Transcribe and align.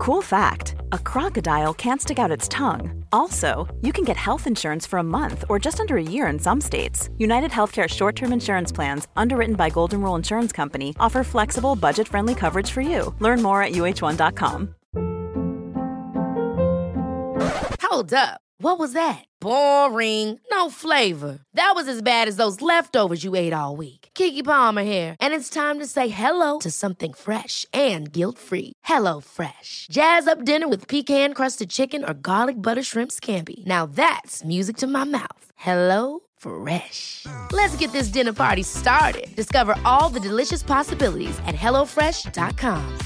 Cool 0.00 0.22
fact 0.22 0.76
a 0.92 0.98
crocodile 0.98 1.74
can't 1.74 2.00
stick 2.00 2.18
out 2.18 2.30
its 2.30 2.48
tongue. 2.48 3.04
Also, 3.12 3.68
you 3.82 3.92
can 3.92 4.02
get 4.02 4.16
health 4.16 4.46
insurance 4.46 4.86
for 4.86 4.98
a 4.98 5.02
month 5.02 5.44
or 5.50 5.58
just 5.58 5.78
under 5.78 5.98
a 5.98 6.02
year 6.02 6.26
in 6.28 6.38
some 6.38 6.58
states. 6.58 7.10
United 7.18 7.50
Healthcare 7.50 7.86
short 7.86 8.16
term 8.16 8.32
insurance 8.32 8.72
plans, 8.72 9.08
underwritten 9.14 9.56
by 9.56 9.68
Golden 9.68 10.00
Rule 10.00 10.14
Insurance 10.14 10.52
Company, 10.52 10.96
offer 10.98 11.22
flexible, 11.22 11.76
budget 11.76 12.08
friendly 12.08 12.34
coverage 12.34 12.70
for 12.70 12.80
you. 12.80 13.14
Learn 13.18 13.42
more 13.42 13.62
at 13.62 13.72
uh1.com. 13.72 14.74
Hold 17.82 18.14
up. 18.14 18.40
What 18.62 18.78
was 18.78 18.94
that? 18.94 19.26
Boring. 19.38 20.40
No 20.50 20.70
flavor. 20.70 21.40
That 21.52 21.72
was 21.74 21.88
as 21.88 22.00
bad 22.00 22.26
as 22.26 22.36
those 22.36 22.62
leftovers 22.62 23.22
you 23.22 23.34
ate 23.34 23.52
all 23.52 23.76
week. 23.76 23.99
Kiki 24.20 24.42
Palmer 24.42 24.82
here, 24.82 25.16
and 25.18 25.32
it's 25.32 25.48
time 25.48 25.78
to 25.78 25.86
say 25.86 26.08
hello 26.08 26.58
to 26.58 26.70
something 26.70 27.14
fresh 27.14 27.64
and 27.72 28.12
guilt-free. 28.12 28.74
Hello 28.84 29.20
Fresh. 29.20 29.86
Jazz 29.90 30.28
up 30.28 30.44
dinner 30.44 30.68
with 30.68 30.88
pecan-crusted 30.88 31.70
chicken 31.70 32.04
or 32.04 32.12
garlic 32.12 32.56
butter 32.56 32.82
shrimp 32.82 33.12
scampi. 33.12 33.64
Now 33.64 33.86
that's 33.86 34.44
music 34.44 34.76
to 34.76 34.86
my 34.86 35.04
mouth. 35.04 35.44
Hello 35.56 36.20
Fresh. 36.36 37.24
Let's 37.52 37.76
get 37.78 37.92
this 37.92 38.12
dinner 38.12 38.34
party 38.34 38.62
started. 38.62 39.34
Discover 39.36 39.78
all 39.86 40.12
the 40.12 40.20
delicious 40.20 40.62
possibilities 40.62 41.38
at 41.46 41.54
hellofresh.com. 41.54 42.98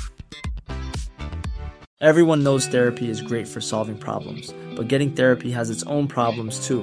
Everyone 2.00 2.42
knows 2.42 2.66
therapy 2.66 3.08
is 3.08 3.22
great 3.22 3.48
for 3.48 3.60
solving 3.60 3.98
problems, 3.98 4.52
but 4.77 4.88
getting 4.88 5.12
therapy 5.12 5.52
has 5.52 5.70
its 5.70 5.84
own 5.86 6.08
problems 6.08 6.66
too, 6.66 6.83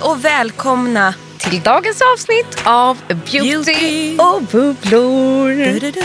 Hej 0.00 0.10
och 0.10 0.24
välkomna 0.24 1.14
till 1.38 1.60
dagens 1.60 2.02
avsnitt 2.14 2.62
av 2.64 2.98
Beauty, 3.08 3.40
Beauty. 3.40 4.18
och 4.18 4.42
bubblor. 4.42 5.48
Du-du-du. 5.48 6.00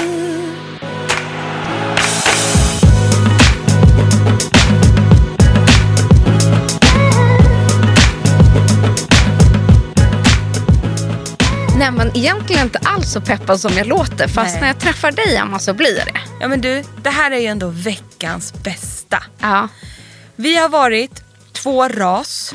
Nej 11.77 11.91
men 11.91 12.17
egentligen 12.17 12.63
inte 12.65 12.79
alls 12.83 13.11
så 13.11 13.21
peppad 13.21 13.59
som 13.59 13.73
jag 13.77 13.87
låter. 13.87 14.27
Fast 14.27 14.53
Nej. 14.53 14.61
när 14.61 14.67
jag 14.67 14.79
träffar 14.79 15.11
dig 15.11 15.35
Emma 15.35 15.59
så 15.59 15.73
blir 15.73 15.97
jag 15.97 16.07
det. 16.07 16.19
Ja 16.39 16.47
men 16.47 16.61
du, 16.61 16.83
det 17.03 17.09
här 17.09 17.31
är 17.31 17.39
ju 17.39 17.47
ändå 17.47 17.67
veckans 17.69 18.53
bästa. 18.63 19.23
Ja. 19.39 19.67
Vi 20.35 20.57
har 20.57 20.69
varit 20.69 21.23
två 21.53 21.87
ras. 21.87 22.53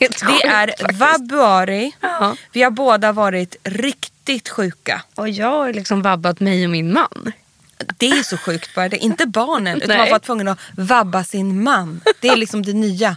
Helt 0.00 0.20
sjukt 0.22 0.44
är 0.44 0.66
faktiskt. 0.66 1.00
vabbuari. 1.00 1.92
Ja. 2.00 2.36
Vi 2.52 2.62
har 2.62 2.70
båda 2.70 3.12
varit 3.12 3.56
riktigt 3.64 4.48
sjuka. 4.48 5.02
Och 5.14 5.28
jag 5.28 5.50
har 5.50 5.72
liksom 5.72 6.02
vabbat 6.02 6.40
mig 6.40 6.64
och 6.64 6.70
min 6.70 6.92
man. 6.92 7.32
Det 7.96 8.10
är 8.10 8.22
så 8.22 8.36
sjukt 8.36 8.74
bara 8.74 8.88
det. 8.88 8.96
Inte 8.96 9.26
barnen 9.26 9.76
utan 9.76 9.88
Nej. 9.88 9.98
man 9.98 10.10
var 10.10 10.18
tvungen 10.18 10.48
att 10.48 10.58
vabba 10.76 11.24
sin 11.24 11.62
man. 11.62 12.00
Det 12.20 12.28
är 12.28 12.36
liksom 12.36 12.62
det 12.62 12.72
nya 12.72 13.16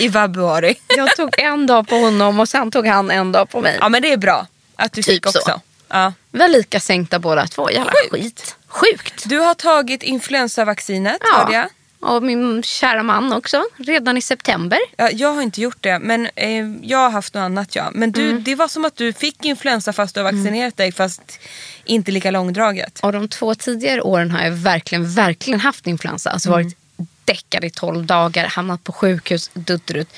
i 0.00 0.08
vabbuari. 0.08 0.74
Jag 0.96 1.16
tog 1.16 1.38
en 1.40 1.66
dag 1.66 1.88
på 1.88 1.94
honom 1.96 2.40
och 2.40 2.48
sen 2.48 2.70
tog 2.70 2.86
han 2.86 3.10
en 3.10 3.32
dag 3.32 3.50
på 3.50 3.60
mig. 3.60 3.76
Ja 3.80 3.88
men 3.88 4.02
det 4.02 4.12
är 4.12 4.16
bra 4.16 4.46
att 4.76 4.92
du 4.92 5.02
Typ 5.02 5.14
fick 5.14 5.26
också. 5.26 5.40
så. 5.40 5.60
Ja. 5.88 6.12
Vi 6.30 6.38
var 6.38 6.48
lika 6.48 6.80
sänkta 6.80 7.18
båda 7.18 7.46
två. 7.46 7.70
Jävla 7.70 7.92
Sjukt. 7.92 8.12
skit. 8.12 8.56
Sjukt. 8.68 9.28
Du 9.28 9.38
har 9.38 9.54
tagit 9.54 10.02
influensavaccinet 10.02 11.18
hörde 11.34 11.52
jag. 11.54 11.68
Och 12.00 12.22
min 12.22 12.62
kära 12.62 13.02
man 13.02 13.32
också. 13.32 13.64
Redan 13.76 14.16
i 14.16 14.22
september. 14.22 14.78
Ja, 14.96 15.10
jag 15.10 15.32
har 15.34 15.42
inte 15.42 15.60
gjort 15.60 15.76
det, 15.80 15.98
men 15.98 16.28
eh, 16.36 16.66
jag 16.82 16.98
har 16.98 17.10
haft 17.10 17.34
något 17.34 17.40
annat. 17.40 17.74
Ja. 17.76 17.90
Men 17.94 18.12
du, 18.12 18.30
Mm. 18.30 18.44
det 18.44 18.54
var 18.54 18.68
som 18.68 18.84
att 18.84 18.96
du 18.96 19.12
fick 19.12 19.44
influensa 19.44 19.92
fast 19.92 20.14
du 20.14 20.20
har 20.20 20.32
vaccinerat 20.32 20.76
dig 20.76 20.92
fast 20.92 21.38
inte 21.84 22.10
lika 22.10 22.30
långdraget. 22.30 23.00
Och 23.02 23.12
de 23.12 23.28
två 23.28 23.54
tidigare 23.54 24.02
åren 24.02 24.30
har 24.30 24.42
jag 24.44 24.50
verkligen, 24.52 25.12
verkligen 25.14 25.60
haft 25.60 25.86
influensa. 25.86 26.30
Alltså 26.30 26.50
varit 26.50 26.76
däckad 27.24 27.64
i 27.64 27.70
12 27.70 28.06
dagar, 28.06 28.46
hamnat 28.46 28.84
på 28.84 28.92
sjukhus, 28.92 29.50
dutterut. 29.54 30.08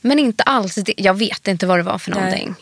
Men 0.00 0.18
inte 0.18 0.42
alls, 0.42 0.78
jag 0.96 1.14
vet 1.18 1.48
inte 1.48 1.66
vad 1.66 1.78
det 1.78 1.82
var 1.82 1.98
för 1.98 2.10
Nej. 2.10 2.20
någonting. 2.20 2.54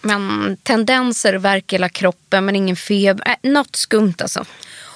Men 0.00 0.56
tendenser, 0.62 1.34
värk 1.34 1.72
i 1.72 1.76
hela 1.76 1.88
kroppen 1.88 2.44
men 2.44 2.56
ingen 2.56 2.76
feber. 2.76 3.36
Äh, 3.42 3.50
något 3.50 3.76
skumt 3.76 4.14
alltså. 4.18 4.44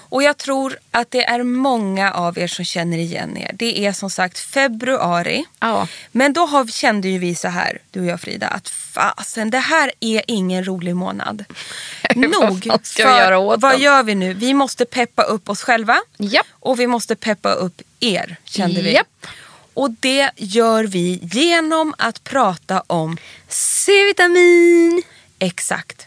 Och 0.08 0.22
jag 0.22 0.36
tror 0.36 0.78
att 0.90 1.10
det 1.10 1.24
är 1.24 1.42
många 1.42 2.12
av 2.12 2.38
er 2.38 2.46
som 2.46 2.64
känner 2.64 2.98
igen 2.98 3.36
er. 3.36 3.50
Det 3.54 3.86
är 3.86 3.92
som 3.92 4.10
sagt 4.10 4.38
februari. 4.38 5.44
Ja. 5.60 5.88
Men 6.12 6.32
då 6.32 6.46
har, 6.46 6.66
kände 6.66 7.08
ju 7.08 7.18
vi 7.18 7.34
så 7.34 7.48
här, 7.48 7.78
du 7.90 8.00
och 8.00 8.06
jag 8.06 8.20
Frida, 8.20 8.48
att 8.48 8.68
fasen 8.68 9.50
det 9.50 9.58
här 9.58 9.92
är 10.00 10.22
ingen 10.26 10.64
rolig 10.64 10.96
månad. 10.96 11.44
Nog. 12.14 12.64
fan 12.64 12.78
ska 12.82 13.12
vi 13.12 13.18
göra 13.18 13.38
åt 13.38 13.60
vad 13.60 13.78
gör 13.78 14.02
vi 14.02 14.14
nu? 14.14 14.34
Vi 14.34 14.54
måste 14.54 14.84
peppa 14.84 15.22
upp 15.22 15.48
oss 15.48 15.62
själva. 15.62 15.98
Japp. 16.16 16.46
Och 16.52 16.80
vi 16.80 16.86
måste 16.86 17.16
peppa 17.16 17.52
upp 17.52 17.82
er, 18.00 18.36
kände 18.44 18.82
vi. 18.82 18.94
Japp. 18.94 19.26
Och 19.74 19.90
det 19.90 20.30
gör 20.36 20.84
vi 20.84 21.20
genom 21.22 21.94
att 21.98 22.24
prata 22.24 22.82
om 22.86 23.16
C-vitamin. 23.48 25.02
exakt 25.38 26.06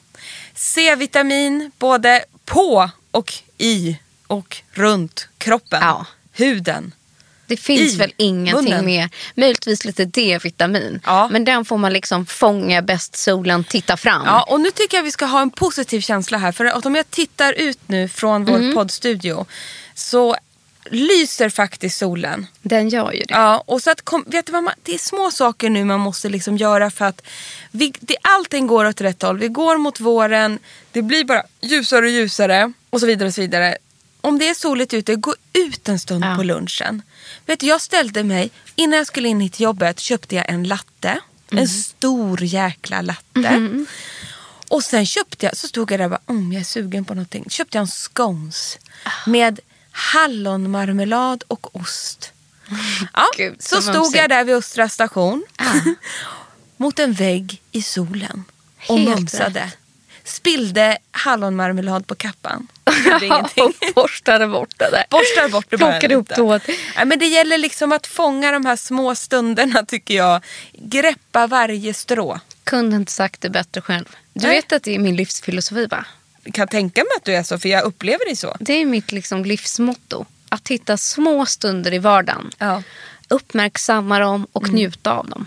C-vitamin 0.56 1.72
både 1.78 2.26
på 2.46 2.90
och 3.12 3.34
i 3.58 3.98
och 4.28 4.58
runt 4.72 5.28
kroppen. 5.38 5.80
Ja. 5.82 6.06
Huden. 6.34 6.94
Det 7.48 7.58
finns 7.58 7.94
I 7.94 7.98
väl 7.98 8.14
ingenting 8.18 8.64
munnen. 8.70 8.86
mer. 8.86 9.10
Möjligtvis 9.36 9.86
lite 9.86 10.06
D-vitamin. 10.06 11.02
Ja. 11.06 11.28
Men 11.32 11.46
den 11.46 11.66
får 11.66 11.78
man 11.78 11.94
liksom 11.94 12.26
fånga 12.26 12.82
bäst 12.82 13.16
solen, 13.16 13.64
titta 13.64 13.98
fram. 13.98 14.22
Ja, 14.26 14.44
och 14.44 14.62
nu 14.62 14.72
tycker 14.72 14.98
jag 14.98 15.04
vi 15.04 15.12
ska 15.12 15.26
ha 15.26 15.42
en 15.42 15.50
positiv 15.52 16.02
känsla 16.02 16.38
här. 16.38 16.52
För 16.52 16.66
att 16.66 16.86
om 16.86 16.96
jag 16.96 17.10
tittar 17.12 17.54
ut 17.54 17.80
nu 17.88 18.08
från 18.08 18.46
vår 18.46 18.56
Mm. 18.58 18.76
poddstudio 18.76 19.46
så 19.94 20.36
lyser 20.92 21.50
faktiskt 21.50 21.98
solen. 21.98 22.48
Den 22.62 22.90
gör 22.90 23.12
ju 23.12 23.20
det. 23.20 23.34
Ja, 23.34 23.64
och 23.66 23.82
så 23.82 23.92
att, 23.92 24.02
kom, 24.02 24.24
vet 24.28 24.46
du 24.46 24.52
vad 24.52 24.64
man, 24.64 24.74
det 24.84 24.94
är 24.94 24.98
små 24.98 25.32
saker 25.32 25.70
nu 25.70 25.84
man 25.86 26.00
måste 26.00 26.30
liksom 26.30 26.58
göra 26.58 26.92
för 26.92 27.06
att 27.06 27.22
vi, 27.72 27.94
det, 28.00 28.16
allting 28.22 28.68
går 28.68 28.86
åt 28.86 29.02
rätt 29.02 29.22
håll. 29.22 29.38
Vi 29.40 29.48
går 29.48 29.78
mot 29.78 30.00
våren, 30.00 30.60
det 30.92 31.02
blir 31.02 31.24
bara 31.24 31.44
ljusare 31.62 32.06
och 32.06 32.12
ljusare 32.12 32.74
och 32.90 33.00
så 33.00 33.06
vidare. 33.06 33.28
och 33.28 33.34
så 33.34 33.42
vidare. 33.42 33.78
Om 34.22 34.40
det 34.40 34.50
är 34.50 34.54
soligt 34.54 34.94
ute, 34.94 35.16
gå 35.16 35.36
ut 35.54 35.90
en 35.90 36.00
stund 36.00 36.24
Ja. 36.26 36.36
på 36.36 36.44
lunchen. 36.44 37.02
Vet 37.46 37.60
du, 37.60 37.66
jag 37.68 37.82
ställde 37.82 38.24
mig, 38.24 38.50
innan 38.76 38.98
jag 38.98 39.08
skulle 39.08 39.28
in 39.30 39.40
hit 39.42 39.54
till 39.54 39.64
jobbet 39.64 40.00
köpte 40.00 40.36
jag 40.36 40.50
en 40.50 40.64
latte. 40.64 41.20
Mm. 41.52 41.62
En 41.62 41.68
stor 41.68 42.44
jäkla 42.44 43.02
latte. 43.02 43.24
Mm-hmm. 43.40 43.86
Och 44.68 44.84
sen 44.84 45.06
köpte 45.06 45.46
jag, 45.46 45.58
så 45.58 45.68
stod 45.68 45.92
jag 45.92 46.00
där 46.00 46.04
och 46.06 46.10
bara, 46.12 46.22
mm, 46.28 46.54
jag 46.54 46.60
är 46.60 46.64
sugen 46.66 47.06
på 47.06 47.14
någonting. 47.14 47.46
Köpte 47.50 47.78
jag 47.78 47.82
en 47.82 47.88
scones 47.88 48.78
Ah. 49.04 49.10
med 49.30 49.60
hallonmarmelad 49.92 51.44
och 51.48 51.76
ost. 51.76 52.32
Ja, 53.14 53.26
Gud, 53.38 53.56
så 53.60 53.82
stod 53.82 54.16
jag 54.16 54.30
där 54.30 54.44
vid 54.44 54.56
Östra 54.56 54.90
station 54.90 55.44
mot 56.78 57.00
en 57.00 57.14
vägg 57.14 57.62
i 57.72 57.82
solen 57.82 58.44
och 58.88 59.00
Helt 59.00 59.20
mumsade. 59.20 59.60
rätt. 59.60 59.78
Spillde 60.30 60.98
hallonmarmelad 61.12 62.08
på 62.08 62.16
kappan. 62.16 62.68
Och 63.58 63.94
borstade 63.96 64.48
bort 64.48 64.74
det 64.78 64.90
där. 64.92 65.04
Borstar 65.10 65.50
bort 65.50 65.66
det 65.70 65.78
Plockade 65.78 66.16
upp 66.16 66.30
lite. 66.30 66.36
tåt. 66.36 66.62
Ja, 66.96 67.06
men 67.06 67.20
det 67.20 67.26
gäller 67.28 67.58
liksom 67.58 67.92
att 67.92 68.08
fånga 68.08 68.52
de 68.52 68.66
här 68.66 68.76
små 68.76 69.16
stunderna 69.16 69.86
tycker 69.86 70.14
jag. 70.14 70.44
Greppa 70.74 71.48
varje 71.48 71.94
strå. 71.94 72.40
Kunde 72.64 72.96
inte 72.96 73.12
sagt 73.12 73.42
det 73.42 73.50
bättre 73.50 73.82
själv. 73.82 74.06
Du 74.34 74.48
Nej. 74.48 74.56
vet 74.56 74.72
att 74.72 74.84
det 74.84 74.96
är 74.96 75.00
min 75.00 75.16
livsfilosofi 75.16 75.86
va? 75.86 76.06
Jag 76.44 76.54
kan 76.54 76.68
tänka 76.68 77.02
mig 77.02 77.12
att 77.18 77.26
du 77.26 77.34
är 77.36 77.44
så 77.44 77.60
för 77.60 77.70
jag 77.70 77.84
upplever 77.84 78.26
dig 78.26 78.36
så. 78.36 78.58
Det 78.60 78.74
är 78.74 78.86
mitt 78.86 79.12
liksom 79.12 79.46
livsmotto. 79.46 80.26
Att 80.50 80.68
hitta 80.68 80.98
små 80.98 81.46
stunder 81.46 81.94
i 81.94 81.98
vardagen. 82.00 82.52
Ja. 82.58 82.84
Uppmärksamma 83.28 84.20
dem 84.20 84.48
och 84.52 84.64
Mm. 84.64 84.76
njuta 84.76 85.12
av 85.12 85.30
dem. 85.30 85.46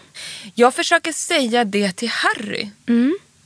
Jag 0.55 0.75
försöker 0.75 1.13
säga 1.13 1.65
det 1.65 1.93
till 1.93 2.09
Harry, 2.11 2.71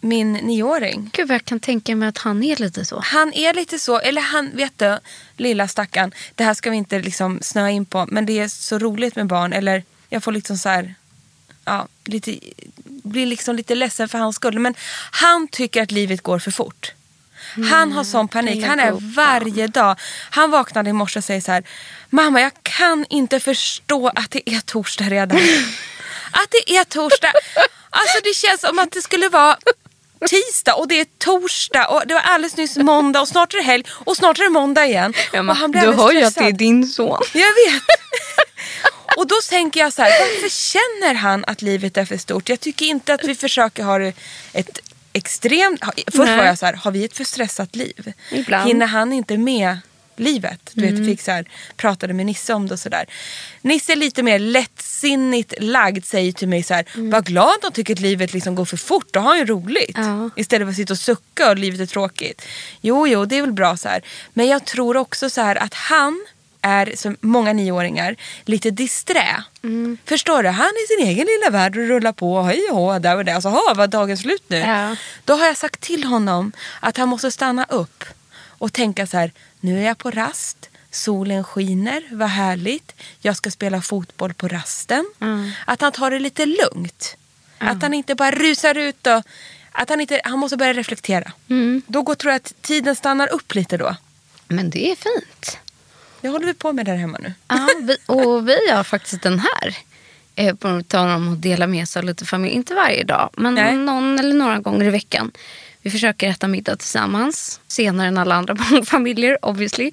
min 0.08 0.32
nioåring. 0.32 1.10
Gud 1.12 1.28
vad 1.28 1.34
jag 1.34 1.44
kan 1.44 1.60
tänka 1.60 1.96
mig 1.96 2.08
att 2.08 2.18
han 2.18 2.42
är 2.42 2.56
lite 2.56 2.84
så. 2.84 3.00
Han 3.04 3.32
är 3.32 3.54
lite 3.54 3.78
så, 3.78 3.98
eller 3.98 4.22
han, 4.22 4.50
vet 4.56 4.78
du, 4.78 4.98
lilla 5.36 5.68
stackaren. 5.68 6.12
Det 6.34 6.44
här 6.44 6.54
ska 6.54 6.70
vi 6.70 6.76
inte 6.76 6.98
liksom 6.98 7.38
snöa 7.42 7.70
in 7.70 7.84
på, 7.84 8.06
men 8.08 8.26
det 8.26 8.38
är 8.38 8.48
så 8.48 8.78
roligt 8.78 9.16
med 9.16 9.26
barn. 9.26 9.52
Eller 9.52 9.82
jag 10.08 10.22
får 10.22 10.32
liksom 10.32 10.58
så 10.58 10.68
här, 10.68 10.94
ja, 11.64 11.88
lite, 12.04 12.38
blir 12.84 13.26
liksom 13.26 13.56
lite 13.56 13.74
ledsen 13.74 14.08
för 14.08 14.18
hans 14.18 14.36
skull. 14.36 14.58
Men 14.58 14.74
han 15.10 15.48
tycker 15.48 15.82
att 15.82 15.90
livet 15.90 16.20
går 16.20 16.38
för 16.38 16.50
fort. 16.50 16.92
Han 17.70 17.92
har 17.92 18.04
sån 18.04 18.28
panik. 18.28 18.64
Han 18.64 18.80
är 18.80 18.92
varje 19.14 19.66
dag. 19.66 19.96
Han 20.30 20.50
vaknade 20.50 20.90
i 20.90 20.92
morse 20.92 21.18
och 21.18 21.24
säger 21.24 21.40
så 21.40 21.52
här. 21.52 21.64
Mamma 22.10 22.40
jag 22.40 22.52
kan 22.62 23.06
inte 23.10 23.40
förstå 23.40 24.08
att 24.08 24.30
det 24.30 24.50
är 24.50 24.60
torsdag 24.60 25.04
redan. 25.04 25.38
att 26.30 26.50
det 26.50 26.76
är 26.76 26.84
torsdag. 26.84 27.32
Alltså 27.90 28.18
det 28.24 28.34
känns 28.34 28.60
som 28.60 28.78
att 28.78 28.92
det 28.92 29.02
skulle 29.02 29.28
vara 29.28 29.56
tisdag 30.28 30.74
och 30.74 30.88
det 30.88 31.00
är 31.00 31.06
torsdag 31.18 31.86
och 31.86 32.02
det 32.06 32.14
var 32.14 32.20
alldeles 32.20 32.56
nyss 32.56 32.76
måndag 32.76 33.20
och 33.20 33.28
snart 33.28 33.54
är 33.54 33.58
det 33.58 33.64
helg 33.64 33.84
och 33.90 34.16
snart 34.16 34.38
är 34.38 34.42
det 34.42 34.50
måndag 34.50 34.86
igen. 34.86 35.14
Ja, 35.32 35.40
och 35.40 35.56
han 35.56 35.70
blir 35.70 35.80
du 35.80 35.92
hör 35.92 36.12
ju 36.12 36.22
att 36.22 36.34
det 36.34 36.44
är 36.44 36.52
din 36.52 36.86
son. 36.86 37.20
Jag 37.32 37.40
vet. 37.40 37.82
Och 39.16 39.26
då 39.26 39.34
tänker 39.50 39.80
jag 39.80 39.92
så 39.92 40.02
här, 40.02 40.10
varför 40.20 40.48
känner 40.48 41.14
han 41.14 41.44
att 41.44 41.62
livet 41.62 41.96
är 41.96 42.04
för 42.04 42.16
stort? 42.16 42.48
Jag 42.48 42.60
tycker 42.60 42.86
inte 42.86 43.14
att 43.14 43.24
vi 43.24 43.34
försöker 43.34 43.82
ha 43.82 44.00
ett 44.52 44.78
extremt... 45.12 45.84
Först 46.06 46.18
Nej. 46.18 46.36
var 46.36 46.44
jag 46.44 46.58
så 46.58 46.66
här, 46.66 46.72
har 46.72 46.90
vi 46.90 47.04
ett 47.04 47.16
för 47.16 47.24
stressat 47.24 47.76
liv? 47.76 48.12
Ibland. 48.30 48.68
Hinner 48.68 48.86
han 48.86 49.12
inte 49.12 49.38
med 49.38 49.78
livet? 50.20 50.60
Du 50.72 50.82
Mm. 50.86 50.94
vet, 50.96 51.06
fick 51.06 51.20
så 51.22 51.30
här, 51.30 51.44
pratade 51.76 52.12
med 52.14 52.26
Nisse 52.26 52.54
om 52.54 52.66
det 52.68 52.74
och 52.74 52.80
sådär. 52.80 53.04
Nisse 53.62 53.92
är 53.92 53.96
lite 53.96 54.22
mer 54.22 54.38
lättsinnigt 54.38 55.54
lagd, 55.60 56.04
säger 56.04 56.32
till 56.32 56.48
mig 56.48 56.62
så 56.62 56.74
här, 56.74 56.84
var 56.94 57.22
glad 57.22 57.48
att 57.54 57.62
de 57.62 57.72
tycker 57.72 57.94
att 57.94 58.00
livet 58.00 58.32
liksom 58.32 58.54
går 58.54 58.64
för 58.64 58.76
fort, 58.76 59.08
då 59.10 59.20
har 59.20 59.28
han 59.28 59.38
ju 59.38 59.44
roligt. 59.44 59.96
Mm. 59.96 60.22
Ja. 60.22 60.30
Istället 60.36 60.66
för 60.66 60.70
att 60.70 60.76
sitta 60.76 60.92
och 60.92 60.98
sucka 60.98 61.50
och 61.50 61.58
livet 61.58 61.80
är 61.80 61.86
tråkigt. 61.86 62.42
Jo, 62.80 63.06
jo, 63.06 63.24
det 63.24 63.36
är 63.36 63.42
väl 63.42 63.52
bra 63.52 63.76
så 63.76 63.88
här. 63.88 64.02
Men 64.34 64.46
jag 64.46 64.64
tror 64.64 64.96
också 64.96 65.30
så 65.30 65.40
här 65.40 65.56
att 65.56 65.74
han 65.74 66.26
är, 66.60 66.92
som 66.96 67.16
många 67.20 67.52
nioåringar, 67.52 68.16
lite 68.44 68.70
disträ. 68.70 69.42
Mm. 69.64 69.98
Förstår 70.04 70.42
du? 70.42 70.48
Han 70.48 70.66
är 70.66 70.84
i 70.84 70.86
sin 70.86 71.06
egen 71.08 71.26
lilla 71.26 71.50
värld 71.50 71.76
och 71.76 71.88
rullar 71.88 72.12
på. 72.12 72.42
Hej 72.42 72.60
och 72.70 72.76
hå, 72.76 72.98
där 72.98 73.16
och 73.16 73.24
där. 73.24 73.34
Alltså, 73.34 73.48
ha, 73.48 73.74
var 73.76 73.86
dagen 73.86 74.16
slut 74.18 74.42
nu? 74.48 74.56
Ja. 74.58 74.96
Då 75.24 75.34
har 75.34 75.46
jag 75.46 75.56
sagt 75.56 75.80
till 75.80 76.04
honom 76.04 76.52
att 76.80 76.96
han 76.96 77.08
måste 77.08 77.30
stanna 77.30 77.64
upp 77.68 78.04
och 78.58 78.72
tänka 78.72 79.06
så 79.06 79.16
här. 79.16 79.32
Nu 79.60 79.78
är 79.78 79.86
jag 79.86 79.98
på 79.98 80.10
rast. 80.10 80.68
Solen 80.90 81.44
skiner, 81.44 82.02
vad 82.10 82.28
härligt. 82.28 82.92
Jag 83.20 83.36
ska 83.36 83.50
spela 83.50 83.82
fotboll 83.82 84.34
på 84.34 84.48
rasten. 84.48 85.04
Mm. 85.20 85.50
Att 85.64 85.80
han 85.80 85.92
tar 85.92 86.10
det 86.10 86.18
lite 86.18 86.46
lugnt. 86.46 87.16
Att 87.58 87.82
han 87.82 87.94
inte 87.94 88.14
bara 88.14 88.30
rusar 88.30 88.78
ut 88.78 89.06
och... 89.06 89.22
Att 89.72 89.88
han, 89.88 90.00
inte, 90.00 90.20
han 90.24 90.38
måste 90.38 90.56
börja 90.56 90.72
reflektera. 90.72 91.32
Mm. 91.48 91.82
Då 91.86 92.02
går, 92.02 92.14
tror 92.14 92.32
jag 92.32 92.36
att 92.36 92.54
tiden 92.62 92.96
stannar 92.96 93.32
upp 93.32 93.54
lite 93.54 93.76
då. 93.76 93.96
Men 94.48 94.70
det 94.70 94.90
är 94.90 94.96
fint. 94.96 95.58
Det 96.20 96.28
håller 96.28 96.46
vi 96.46 96.54
på 96.54 96.72
med 96.72 96.86
där 96.86 96.96
hemma 96.96 97.18
nu. 97.22 97.34
Ja, 97.48 97.68
vi, 97.82 97.96
och 98.06 98.48
vi 98.48 98.70
har 98.70 98.84
faktiskt 98.84 99.22
den 99.22 99.38
här. 99.38 99.76
Eh, 100.34 100.54
på 100.54 100.82
tal 100.88 101.08
om 101.08 101.32
att 101.32 101.42
dela 101.42 101.66
med 101.66 101.88
sig 101.88 102.00
av 102.00 102.06
lite 102.06 102.24
familj. 102.24 102.54
Inte 102.54 102.74
varje 102.74 103.04
dag, 103.04 103.30
men 103.36 103.54
Nej. 103.54 103.76
någon 103.76 104.18
eller 104.18 104.34
några 104.34 104.58
gånger 104.58 104.84
i 104.84 104.90
veckan. 104.90 105.32
Vi 105.86 105.90
försöker 105.90 106.28
äta 106.28 106.48
middag 106.48 106.76
tillsammans. 106.76 107.60
Senare 107.68 108.08
än 108.08 108.18
alla 108.18 108.34
andra 108.34 108.56
familjer 108.86 109.38
obviously. 109.42 109.90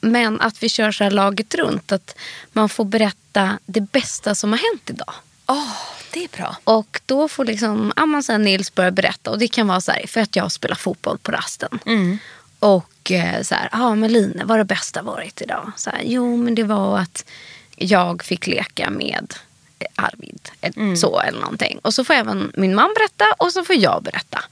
Men 0.00 0.40
att 0.40 0.62
vi 0.62 0.68
kör 0.68 0.92
så 0.92 1.04
här 1.04 1.10
laget 1.10 1.54
runt. 1.54 1.92
Att 1.92 2.16
man 2.52 2.68
får 2.68 2.84
berätta 2.84 3.58
det 3.66 3.80
bästa 3.80 4.34
som 4.34 4.52
har 4.52 4.58
hänt 4.58 4.90
idag. 4.90 5.14
Åh, 5.46 5.76
det 6.12 6.24
är 6.24 6.28
bra. 6.36 6.56
Och 6.64 7.00
då 7.06 7.28
får 7.28 7.44
liksom, 7.44 7.92
ja, 7.96 8.06
man 8.06 8.22
sen 8.22 8.42
Nils 8.42 8.74
börja 8.74 8.90
berätta. 8.90 9.30
Och 9.30 9.38
det 9.38 9.48
kan 9.48 9.66
vara 9.66 9.80
så 9.80 9.92
här, 9.92 10.06
för 10.06 10.20
att 10.20 10.36
jag 10.36 10.52
spelar 10.52 10.76
fotboll 10.76 11.18
på 11.18 11.32
rasten. 11.32 11.78
Och 12.58 13.10
eh, 13.12 13.42
så 13.42 13.54
här, 13.54 13.68
ja 13.72 13.94
men 13.94 14.12
Line, 14.12 14.40
vad 14.44 14.50
har 14.50 14.58
det 14.58 14.64
bästa 14.64 15.02
varit 15.02 15.40
idag? 15.42 15.72
Så 15.76 15.90
här, 15.90 16.00
jo 16.04 16.36
men 16.36 16.54
det 16.54 16.64
var 16.64 16.98
att 16.98 17.24
jag 17.76 18.22
fick 18.22 18.46
leka 18.46 18.90
med 18.90 19.34
eh, 19.78 19.86
Arvid. 19.94 20.50
Eller 20.60 20.96
Så 20.96 21.20
eller 21.20 21.40
någonting. 21.40 21.78
Och 21.82 21.94
så 21.94 22.04
får 22.04 22.14
även 22.14 22.52
min 22.56 22.74
man 22.74 22.94
berätta 22.94 23.24
och 23.38 23.52
så 23.52 23.64
får 23.64 23.76
jag 23.76 24.02
berätta. 24.02 24.44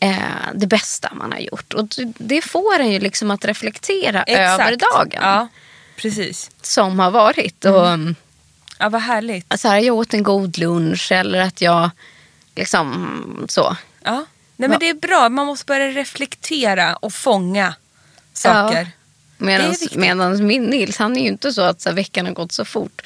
Eh, 0.00 0.16
det 0.54 0.66
bästa 0.66 1.14
man 1.14 1.32
har 1.32 1.38
gjort. 1.38 1.72
Och 1.74 1.84
det- 2.18 2.42
får 2.42 2.78
en 2.80 2.92
ju 2.92 2.98
liksom 2.98 3.30
att 3.30 3.44
reflektera 3.44 4.24
över 4.26 4.76
dagen. 4.76 5.10
Ja, 5.12 5.48
precis. 5.96 6.50
Som 6.62 6.98
har 6.98 7.10
varit. 7.10 7.64
Och, 7.64 7.88
mm. 7.88 8.14
Ja, 8.78 8.88
vad 8.88 9.00
härligt. 9.02 9.60
så 9.60 9.68
här, 9.68 9.78
jag 9.78 9.96
åt 9.96 10.14
en 10.14 10.22
god 10.22 10.58
lunch 10.58 11.12
eller 11.12 11.38
att 11.40 11.60
jag 11.60 11.90
liksom 12.54 13.46
så. 13.48 13.76
Ja. 14.04 14.24
Nej, 14.56 14.68
men 14.68 14.78
det 14.78 14.88
är 14.88 14.94
bra. 14.94 15.28
Man 15.28 15.46
måste 15.46 15.66
börja 15.66 15.88
reflektera 15.88 16.96
och 16.96 17.12
fånga 17.12 17.74
saker. 18.32 18.88
Viktigt. 19.70 19.94
Medan 19.94 20.46
min 20.46 20.64
Nils, 20.64 20.96
han 20.96 21.16
är 21.16 21.20
ju 21.20 21.28
inte 21.28 21.52
så 21.52 21.62
att 21.62 21.80
så 21.80 21.88
här, 21.88 21.96
veckan 21.96 22.26
har 22.26 22.32
gått 22.32 22.52
så 22.52 22.64
fort. 22.64 23.02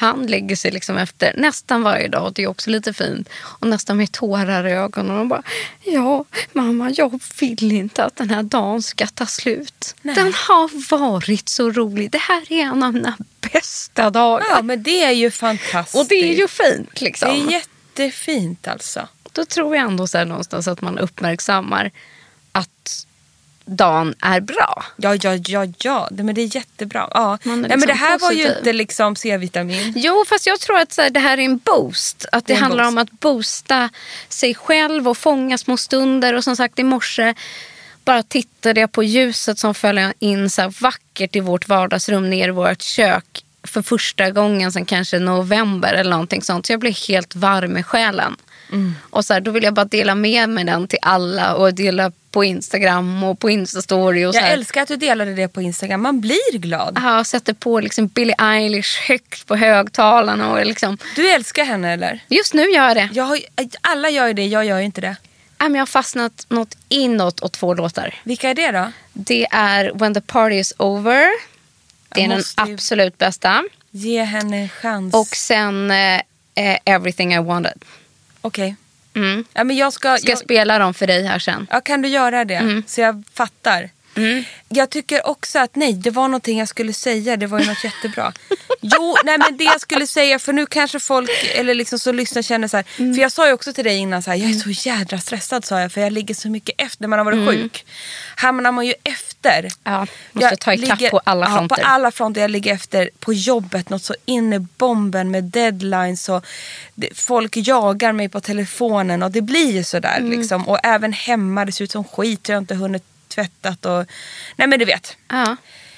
Han 0.00 0.26
lägger 0.26 0.56
sig 0.56 0.70
liksom 0.70 0.96
efter 0.96 1.34
nästan 1.36 1.82
varje 1.82 2.08
dag 2.08 2.24
och 2.26 2.32
det 2.32 2.42
är 2.42 2.46
också 2.46 2.70
lite 2.70 2.92
fint. 2.92 3.28
Och 3.42 3.68
nästan 3.68 3.96
med 3.96 4.12
tårar 4.12 4.66
i 4.66 4.72
ögonen 4.72 5.18
och 5.18 5.26
bara 5.26 5.42
Ja, 5.84 6.24
mamma, 6.52 6.90
jag 6.90 7.20
vill 7.40 7.72
inte 7.72 8.04
att 8.04 8.16
den 8.16 8.30
här 8.30 8.42
dagen 8.42 8.82
ska 8.82 9.06
ta 9.06 9.26
slut. 9.26 9.94
Nej. 10.02 10.14
Den 10.14 10.32
har 10.34 10.90
varit 10.90 11.48
så 11.48 11.70
rolig. 11.70 12.10
Det 12.10 12.18
här 12.18 12.52
är 12.52 12.62
en 12.62 12.82
av 12.82 12.94
mina 12.94 13.16
bästa 13.52 14.10
dagar. 14.10 14.46
Ja, 14.50 14.62
men 14.62 14.82
det 14.82 15.02
är 15.02 15.10
ju 15.10 15.30
fantastiskt. 15.30 15.96
och 15.96 16.06
det 16.08 16.14
är 16.14 16.36
ju 16.36 16.48
fint 16.48 16.90
Det 16.94 17.04
liksom. 17.04 17.30
är 17.30 17.50
jättefint 17.50 18.68
alltså. 18.68 19.08
Då 19.32 19.44
tror 19.44 19.76
jag 19.76 19.84
ändå 19.86 20.06
så 20.06 20.24
någonstans 20.24 20.68
att 20.68 20.80
man 20.80 20.98
uppmärksammar 20.98 21.90
att 22.52 23.06
dagen 23.70 24.14
är 24.22 24.40
bra. 24.40 24.84
Ja, 24.96 25.14
ja, 25.22 25.34
ja, 25.46 25.66
ja. 25.78 26.08
Det, 26.10 26.22
men 26.22 26.34
det 26.34 26.40
är 26.40 26.56
jättebra. 26.56 27.08
Ja. 27.14 27.32
Är 27.34 27.38
Nej, 27.48 27.56
men 27.56 27.62
det 27.62 27.76
liksom 27.76 27.98
här 27.98 28.18
var 28.18 28.30
ju 28.32 28.42
positiv. 28.44 28.58
inte 28.58 28.72
liksom 28.72 29.16
C-vitamin. 29.16 29.92
Jo, 29.96 30.24
fast 30.28 30.46
jag 30.46 30.60
tror 30.60 30.78
att 30.78 30.92
så 30.92 31.02
här, 31.02 31.10
det 31.10 31.20
här 31.20 31.38
är 31.38 31.42
en 31.42 31.58
boost. 31.58 32.26
Att 32.32 32.46
det, 32.46 32.52
Det 32.54 32.60
handlar 32.60 32.84
boost. 32.84 32.92
om 32.92 32.98
att 32.98 33.10
boosta 33.20 33.90
sig 34.28 34.54
själv 34.54 35.08
och 35.08 35.18
fånga 35.18 35.58
små 35.58 35.76
stunder. 35.76 36.34
Och 36.34 36.44
som 36.44 36.56
sagt 36.56 36.78
i 36.78 36.82
morse 36.84 37.34
bara 38.04 38.22
tittade 38.22 38.80
jag 38.80 38.92
på 38.92 39.02
ljuset 39.02 39.58
som 39.58 39.74
föll 39.74 40.00
in 40.18 40.50
så 40.50 40.62
här 40.62 40.74
vackert 40.80 41.36
i 41.36 41.40
vårt 41.40 41.68
vardagsrum 41.68 42.30
ner 42.30 42.48
i 42.48 42.50
vårt 42.50 42.82
kök. 42.82 43.44
För 43.64 43.82
första 43.82 44.30
gången 44.30 44.72
sen 44.72 44.84
kanske 44.84 45.18
november 45.18 45.92
eller 45.94 46.10
någonting 46.10 46.42
sånt. 46.42 46.66
Så 46.66 46.72
jag 46.72 46.80
blev 46.80 46.94
helt 47.08 47.36
varm 47.36 47.76
i 47.76 47.82
själen. 47.82 48.36
Mm. 48.72 48.94
Och 49.10 49.24
så 49.24 49.32
här, 49.34 49.40
då 49.40 49.50
vill 49.50 49.62
jag 49.64 49.74
bara 49.74 49.84
dela 49.84 50.14
med 50.14 50.48
mig 50.48 50.64
den 50.64 50.88
till 50.88 50.98
alla 51.02 51.54
och 51.54 51.74
dela 51.74 52.12
på 52.30 52.44
Instagram 52.44 53.24
och 53.24 53.38
på 53.38 53.50
Instastory. 53.50 54.24
Och 54.24 54.34
så 54.34 54.38
Jag 54.40 54.44
här. 54.44 54.52
älskar 54.52 54.82
att 54.82 54.88
du 54.88 54.96
delade 54.96 55.34
det 55.34 55.48
på 55.48 55.62
Instagram. 55.62 56.02
Man 56.02 56.20
blir 56.20 56.58
glad. 56.58 56.98
Ja, 57.02 57.24
sätter 57.24 57.52
på 57.52 57.80
liksom 57.80 58.06
Billie 58.06 58.34
Eilish 58.38 59.08
högt 59.08 59.46
på 59.46 59.56
högtalarna. 59.56 60.52
Och 60.52 60.66
liksom, 60.66 60.98
Du 61.16 61.30
älskar 61.30 61.64
henne 61.64 61.92
eller? 61.92 62.20
just 62.28 62.54
nu 62.54 62.62
gör 62.62 62.86
jag 62.88 62.96
det. 62.96 63.08
Jag 63.12 63.24
har, 63.24 63.38
alla 63.80 64.10
gör 64.10 64.26
ju 64.26 64.32
det, 64.32 64.46
jag 64.46 64.64
gör 64.64 64.78
ju 64.78 64.84
inte 64.84 65.00
det. 65.00 65.16
Jag 65.58 65.76
har 65.76 65.86
fastnat 65.86 66.46
något 66.48 66.76
inåt 66.88 67.40
och 67.40 67.52
två 67.52 67.74
låtar. 67.74 68.14
Vilka 68.24 68.50
är 68.50 68.54
det 68.54 68.70
då? 68.72 68.92
Det 69.12 69.46
är 69.50 69.92
When 69.94 70.14
the 70.14 70.20
party 70.20 70.56
is 70.56 70.74
over. 70.76 71.26
Det 72.14 72.24
är 72.24 72.28
den 72.28 72.42
absolut 72.56 73.18
bästa. 73.18 73.64
Ge 73.90 74.22
henne 74.22 74.56
en 74.56 74.68
chans. 74.68 75.14
Och 75.14 75.26
sen 75.26 75.90
eh, 75.90 76.14
eh, 76.54 76.78
Everything 76.84 77.34
I 77.34 77.38
wanted. 77.38 77.82
Okej. 78.40 78.76
Mm. 79.14 79.44
Ja, 79.52 79.64
men 79.64 79.76
jag 79.76 79.92
ska... 79.92 80.16
Ska 80.16 80.28
jag 80.28 80.38
spela 80.38 80.78
dem 80.78 80.94
för 80.94 81.06
dig 81.06 81.26
här 81.26 81.38
sen? 81.38 81.66
ja, 81.70 81.80
kan 81.80 82.02
du 82.02 82.08
göra 82.08 82.44
det? 82.44 82.54
Mm. 82.54 82.82
Så 82.86 83.00
jag 83.00 83.24
fattar. 83.34 83.90
Jag 84.68 84.90
tycker 84.90 85.26
också 85.26 85.58
att 85.58 85.76
nej, 85.76 85.92
det 85.92 86.10
var 86.10 86.28
någonting 86.28 86.58
jag 86.58 86.68
skulle 86.68 86.92
säga. 86.92 87.36
Det 87.36 87.46
var 87.46 87.60
ju 87.60 87.66
något 87.66 87.84
jättebra. 87.84 88.32
Jo, 88.82 89.16
nej 89.24 89.38
men 89.38 89.56
det 89.56 89.64
jag 89.64 89.80
skulle 89.80 90.06
säga, 90.06 90.38
för 90.38 90.52
nu 90.52 90.66
kanske 90.66 91.00
folk 91.00 91.30
eller 91.54 91.74
liksom 91.74 91.98
så 91.98 92.12
lyssnar 92.12 92.42
känner 92.42 92.68
så 92.68 92.76
här. 92.76 92.86
Mm. 92.96 93.14
För 93.14 93.22
jag 93.22 93.32
sa 93.32 93.46
ju 93.46 93.52
också 93.52 93.72
till 93.72 93.84
dig 93.84 93.96
innan 93.96 94.22
så 94.22 94.30
här, 94.30 94.38
jag 94.38 94.50
är 94.50 94.54
så 94.54 94.88
jädra 94.88 95.18
stressad 95.18 95.64
sa 95.64 95.80
jag 95.80 95.92
för 95.92 96.00
jag 96.00 96.12
ligger 96.12 96.34
så 96.34 96.48
mycket 96.50 96.74
efter 96.78 97.02
när 97.02 97.08
man 97.08 97.18
har 97.18 97.24
varit 97.24 97.48
sjuk. 97.48 97.84
Hamnar 98.36 98.72
man 98.72 98.86
ju 98.86 98.94
efter. 99.04 99.29
Mm. 99.48 99.70
Ja, 99.84 100.06
måste 100.32 100.48
Jag 100.48 100.60
ta 100.60 100.74
ikapp 100.74 100.98
ligger- 100.98 101.10
på 101.10 101.20
alla 101.24 101.46
Ja, 101.46 101.56
fronter. 101.56 101.76
på 101.76 101.82
alla 101.82 102.10
fronter. 102.10 102.40
Jag 102.40 102.50
ligger 102.50 102.74
efter 102.74 103.10
på 103.18 103.32
jobbet, 103.32 103.88
något 103.90 104.02
så 104.02 104.14
in 104.24 104.52
i 104.52 104.58
bomben 104.58 105.30
med 105.30 105.44
deadlines. 105.44 106.28
Och 106.28 106.46
folk 107.14 107.56
jagar 107.56 108.12
mig 108.12 108.28
på 108.28 108.40
telefonen 108.40 109.22
och 109.22 109.30
det 109.30 109.42
blir 109.42 109.72
ju 109.72 109.84
sådär. 109.84 110.16
Mm. 110.18 110.38
Liksom. 110.38 110.68
Och 110.68 110.78
även 110.82 111.12
hemma, 111.12 111.64
det 111.64 111.72
ser 111.72 111.84
ut 111.84 111.90
som 111.90 112.04
skit. 112.04 112.48
Jag 112.48 112.56
har 112.56 112.60
inte 112.60 112.74
hunnit 112.74 113.04
tvättat 113.28 113.86
och... 113.86 114.06
Nej 114.56 114.68
men 114.68 114.78
du 114.78 114.84
vet. 114.84 115.16
Ja, 115.28 115.56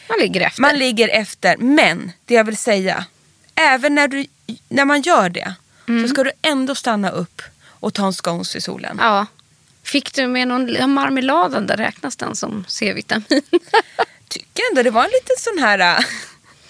man 0.09 0.19
ligger 0.21 0.41
efter. 0.41 0.63
Man 0.63 0.79
ligger 0.79 1.09
efter. 1.09 1.57
Men 1.57 2.13
det 2.25 2.35
jag 2.35 2.45
vill 2.45 2.57
säga. 2.57 3.05
Även 3.55 3.95
när, 3.95 4.09
du, 4.09 4.27
när 4.69 4.85
man 4.85 5.03
gör 5.03 5.29
det 5.29 5.55
Mm. 5.89 6.03
så 6.03 6.09
ska 6.15 6.25
du 6.25 6.33
ändå 6.43 6.75
stanna 6.75 7.11
upp 7.11 7.43
och 7.69 7.95
ta 7.95 8.07
en 8.07 8.13
scones 8.13 8.57
i 8.57 8.61
solen. 8.61 8.97
Ja. 9.01 9.27
Fick 9.83 10.15
du 10.15 10.27
med 10.27 10.49
någon 10.49 10.91
marmeladen? 10.91 11.67
Där 11.67 11.77
räknas 11.77 12.17
den 12.17 12.37
som 12.37 12.65
C-vitamin. 12.69 13.25
Tycker 14.29 14.63
ändå 14.71 14.83
det 14.83 14.91
var 14.91 15.05
en 15.05 15.11
liten 15.11 15.37
sån 15.39 15.59
här... 15.59 15.99
äh, 15.99 16.05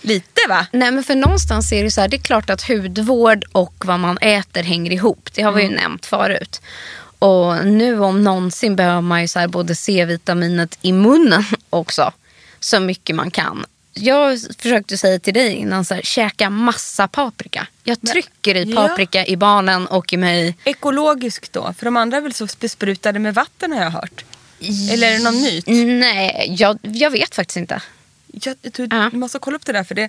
lite 0.00 0.40
va? 0.48 0.66
Nej 0.72 0.90
men 0.90 1.04
för 1.04 1.14
någonstans 1.14 1.72
är 1.72 1.84
det 1.84 1.90
så 1.90 2.00
här, 2.00 2.08
det 2.08 2.16
är 2.16 2.22
klart 2.22 2.50
att 2.50 2.68
hudvård 2.68 3.44
och 3.52 3.74
vad 3.84 4.00
man 4.00 4.18
äter 4.18 4.62
hänger 4.62 4.92
ihop. 4.92 5.28
Det 5.34 5.42
har 5.42 5.52
vi 5.52 5.62
ju 5.62 5.68
nämnt 5.68 6.06
förut. 6.06 6.60
Och 7.18 7.66
nu 7.66 8.00
om 8.00 8.24
någonsin 8.24 8.76
behöver 8.76 9.00
man 9.00 9.20
ju 9.20 9.28
så 9.28 9.38
här 9.38 9.48
både 9.48 9.74
C-vitaminet 9.74 10.78
i 10.82 10.92
munnen 10.92 11.44
också. 11.70 12.12
Så 12.60 12.80
mycket 12.80 13.16
man 13.16 13.30
kan. 13.30 13.66
Jag 13.94 14.38
försökte 14.58 14.98
säga 14.98 15.18
till 15.18 15.34
dig 15.34 15.52
innan, 15.52 15.84
så 15.84 15.94
här, 15.94 16.02
käka 16.02 16.50
massa 16.50 17.08
paprika. 17.08 17.66
Jag 17.84 18.00
trycker 18.00 18.54
i 18.54 18.62
ja. 18.64 18.88
paprika 18.88 19.26
i 19.26 19.36
barnen 19.36 19.86
och 19.86 20.12
i 20.12 20.16
mig. 20.16 20.56
Ekologiskt 20.64 21.52
då? 21.52 21.74
För 21.78 21.84
de 21.84 21.96
andra 21.96 22.16
är 22.16 22.20
väl 22.20 22.34
så 22.34 22.46
besprutade 22.60 23.18
med 23.18 23.34
vatten 23.34 23.72
har 23.72 23.82
jag 23.82 23.90
hört. 23.90 24.24
Eller 24.90 25.08
är 25.08 25.12
det 25.12 25.24
någon 25.24 25.42
myt? 25.42 25.64
Nej, 26.00 26.54
jag, 26.58 26.78
jag 26.82 27.10
vet 27.10 27.34
faktiskt 27.34 27.56
inte. 27.56 27.82
Jag, 28.26 28.56
jag 28.62 28.72
tror, 28.72 28.88
Ja. 28.90 29.08
Du 29.12 29.16
måste 29.18 29.38
kolla 29.38 29.56
upp 29.56 29.66
det 29.66 29.72
där 29.72 29.84
för 29.84 29.94
det, 29.94 30.08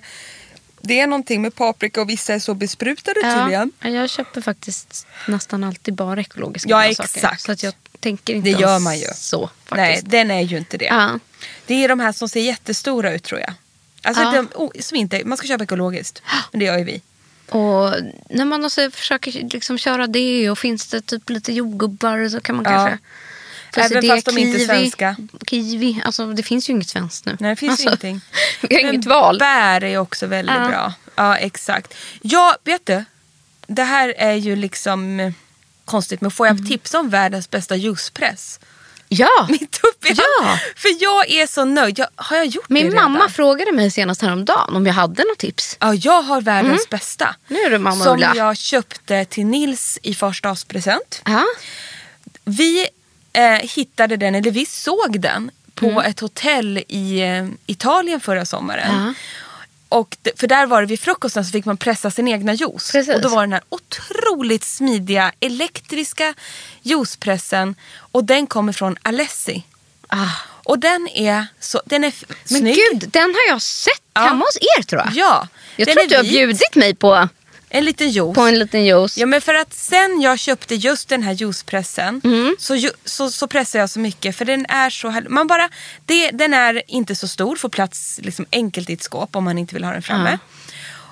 det 0.80 1.00
är 1.00 1.06
någonting 1.06 1.42
med 1.42 1.54
paprika 1.54 2.00
och 2.00 2.08
vissa 2.10 2.34
är 2.34 2.38
så 2.38 2.54
besprutade 2.54 3.20
tydligen. 3.20 3.72
Ja, 3.80 3.88
jag 3.88 4.10
köper 4.10 4.40
faktiskt 4.40 5.06
nästan 5.28 5.64
alltid 5.64 5.94
bara 5.94 6.20
ekologiska 6.20 6.68
Ja, 6.70 6.84
exakt. 6.84 7.40
Så 7.42 7.52
att 7.52 7.62
jag 7.62 7.74
tänker 8.00 8.34
inte 8.34 8.50
Det 8.50 8.60
gör 8.60 8.78
man 8.78 8.98
ju. 8.98 9.06
så. 9.14 9.50
Nej, 9.70 9.92
Faktiskt. 9.92 10.10
den 10.10 10.30
är 10.30 10.40
ju 10.40 10.58
inte 10.58 10.76
det. 10.76 10.84
Ja. 10.84 11.18
Det 11.66 11.84
är 11.84 11.88
de 11.88 12.00
här 12.00 12.12
som 12.12 12.28
ser 12.28 12.40
jättestora 12.40 13.12
ut 13.14 13.22
tror 13.22 13.40
jag. 13.40 13.52
Alltså 14.04 14.22
Ja. 14.22 14.30
de, 14.32 14.48
oh, 14.54 14.70
som 14.80 14.96
inte, 14.96 15.22
man 15.24 15.38
ska 15.38 15.46
köpa 15.46 15.64
ekologiskt. 15.64 16.22
Men 16.52 16.58
det 16.58 16.64
gör 16.66 16.78
ju 16.78 16.84
vi. 16.84 17.02
Och 17.48 17.94
när 18.30 18.44
man 18.44 18.64
också 18.64 18.90
försöker 18.90 19.32
liksom 19.32 19.78
köra 19.78 20.06
det 20.06 20.50
och 20.50 20.58
finns 20.58 20.86
det 20.86 21.00
typ 21.00 21.30
lite 21.30 21.52
jordgubbar 21.52 22.28
så 22.28 22.40
kan 22.40 22.56
man 22.56 22.64
Ja. 22.64 22.70
kanske... 22.70 22.98
Även 23.76 24.00
det, 24.02 24.08
fast 24.08 24.26
de 24.26 24.38
inte 24.38 24.62
är 24.62 24.66
svenska. 24.66 25.16
Kiwi, 25.50 26.02
alltså 26.04 26.26
det 26.32 26.42
finns 26.42 26.68
ju 26.68 26.72
inget 26.72 26.88
svenskt 26.88 27.26
nu. 27.26 27.36
Nej, 27.40 27.50
det 27.50 27.56
finns 27.56 27.70
alltså, 27.70 27.86
ingenting. 28.06 28.20
Vi 28.68 28.74
har 28.76 28.82
Men 28.82 28.94
inget 28.94 29.06
val. 29.06 29.38
Bär 29.38 29.84
är 29.84 29.88
ju 29.88 29.98
också 29.98 30.26
väldigt 30.26 30.54
Ja. 30.56 30.68
bra. 30.68 30.92
Ja, 31.16 31.36
exakt. 31.36 31.94
Ja, 32.22 32.56
vet 32.64 32.86
du? 32.86 33.04
Det 33.66 33.82
här 33.84 34.14
är 34.18 34.32
ju 34.34 34.56
liksom 34.56 35.32
konstigt. 35.84 36.20
Men 36.20 36.30
får 36.30 36.46
jag 36.46 36.54
Mm. 36.56 36.66
tipsa 36.70 37.00
om 37.00 37.10
världens 37.10 37.50
bästa 37.50 37.76
juicepress? 37.76 38.60
Ja, 39.18 39.46
Mitt 39.50 39.80
uppe 39.84 40.08
i 40.08 40.14
Ja. 40.16 40.58
För 40.76 41.02
jag 41.02 41.30
är 41.30 41.46
så 41.46 41.64
nöjd. 41.64 41.98
Jag, 41.98 42.08
har 42.16 42.36
jag 42.36 42.46
gjort 42.46 42.64
det 42.68 42.74
min 42.74 42.82
redan? 42.92 43.12
mamma 43.12 43.28
frågade 43.28 43.72
mig 43.72 43.90
senast 43.90 44.22
häromdagen 44.22 44.76
om 44.76 44.86
jag 44.86 44.94
hade 44.94 45.24
något 45.24 45.38
tips. 45.38 45.76
Ja, 45.80 45.94
jag 45.94 46.22
har 46.22 46.40
världens 46.40 46.88
bästa. 46.90 47.34
Nu 47.48 47.58
är 47.58 47.70
det 47.70 47.78
mamma 47.78 48.04
Som 48.04 48.16
Ulla. 48.16 48.32
jag 48.36 48.56
köpte 48.56 49.24
till 49.24 49.46
Nils 49.46 49.98
i 50.02 50.14
förstaårspresent. 50.14 51.22
Ja. 51.24 51.44
Vi 52.44 52.86
eh, 53.32 53.42
hittade 53.52 54.16
den, 54.16 54.34
eller 54.34 54.50
vi 54.50 54.66
såg 54.66 55.20
den 55.20 55.50
på 55.74 55.86
Mm. 55.86 55.98
ett 56.10 56.20
hotell 56.20 56.78
i 56.88 57.20
eh, 57.20 57.46
Italien 57.66 58.20
förra 58.20 58.44
sommaren. 58.44 59.04
Ja. 59.06 59.14
Och 59.94 60.16
för 60.36 60.46
där 60.46 60.66
var 60.66 60.80
det 60.80 60.86
vid 60.86 61.00
frukosten 61.00 61.44
så 61.44 61.50
fick 61.50 61.64
man 61.64 61.76
pressa 61.76 62.10
sin 62.10 62.28
egna 62.28 62.54
juice. 62.54 62.92
Precis. 62.92 63.14
Och 63.14 63.20
då 63.20 63.28
var 63.28 63.40
den 63.40 63.52
här 63.52 63.62
otroligt 63.68 64.64
smidiga 64.64 65.32
elektriska 65.40 66.34
juicepressen. 66.82 67.74
Och 68.12 68.24
den 68.24 68.46
kommer 68.46 68.72
från 68.72 68.96
Alessi. 69.02 69.62
Ah. 70.08 70.16
Och 70.46 70.78
den 70.78 71.08
är, 71.14 71.46
så, 71.60 71.82
den 71.86 72.04
är 72.04 72.12
Men 72.28 72.60
snygg. 72.60 72.76
gud, 72.76 73.08
den 73.10 73.22
har 73.34 73.48
jag 73.52 73.62
sett 73.62 73.92
Ja. 74.14 74.20
hemma 74.20 74.44
hos 74.44 74.56
er 74.78 74.82
tror 74.82 75.02
jag. 75.04 75.12
Ja, 75.14 75.48
jag 75.76 75.86
den 75.88 75.94
tror 75.94 76.02
att 76.04 76.08
du 76.10 76.16
har 76.16 76.22
vit. 76.22 76.32
bjudit 76.32 76.74
mig 76.74 76.94
på, 76.94 77.28
En 77.74 77.84
liten 77.84 78.10
juice. 78.10 78.34
på 78.34 78.40
en 78.40 78.58
liten 78.58 78.84
juice. 78.84 79.18
Ja 79.18 79.26
men 79.26 79.40
för 79.40 79.54
att 79.54 79.74
sen 79.74 80.20
jag 80.20 80.38
köpte 80.38 80.74
just 80.74 81.08
den 81.08 81.22
här 81.22 81.32
juicepressen 81.32 82.20
Mm. 82.24 82.56
så, 82.58 82.74
ju, 82.76 82.90
så, 83.04 83.30
så 83.30 83.46
pressar 83.46 83.78
jag 83.78 83.90
så 83.90 83.98
mycket 84.00 84.36
för 84.36 84.44
den 84.44 84.66
är 84.68 84.90
så 84.90 85.08
här, 85.08 85.26
man 85.28 85.46
bara, 85.46 85.68
det, 86.06 86.30
den 86.30 86.54
är 86.54 86.82
inte 86.86 87.16
så 87.16 87.28
stor, 87.28 87.56
får 87.56 87.68
plats 87.68 88.20
liksom 88.22 88.46
enkelt 88.52 88.90
i 88.90 88.92
ett 88.92 89.02
skåp 89.02 89.36
om 89.36 89.44
man 89.44 89.58
inte 89.58 89.74
vill 89.74 89.84
ha 89.84 89.92
den 89.92 90.02
framme. 90.02 90.30
Ja. 90.30 90.38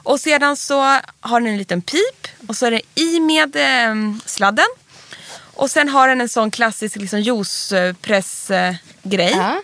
Och 0.05 0.21
sedan 0.21 0.57
så 0.57 0.81
har 1.21 1.41
den 1.41 1.47
en 1.47 1.59
liten 1.59 1.83
pip 1.83 2.27
och 2.49 2.57
så 2.57 2.67
är 2.67 2.71
det 2.71 2.81
i 2.95 3.21
med 3.21 3.57
eh, 3.57 3.95
sladden. 4.27 4.67
Och 5.55 5.71
sen 5.71 5.89
har 5.89 6.09
den 6.09 6.21
en 6.21 6.29
sån 6.29 6.51
klassisk 6.51 6.97
liksom, 6.97 7.21
juicepressgrej 7.21 8.79
Ja. 9.37 9.63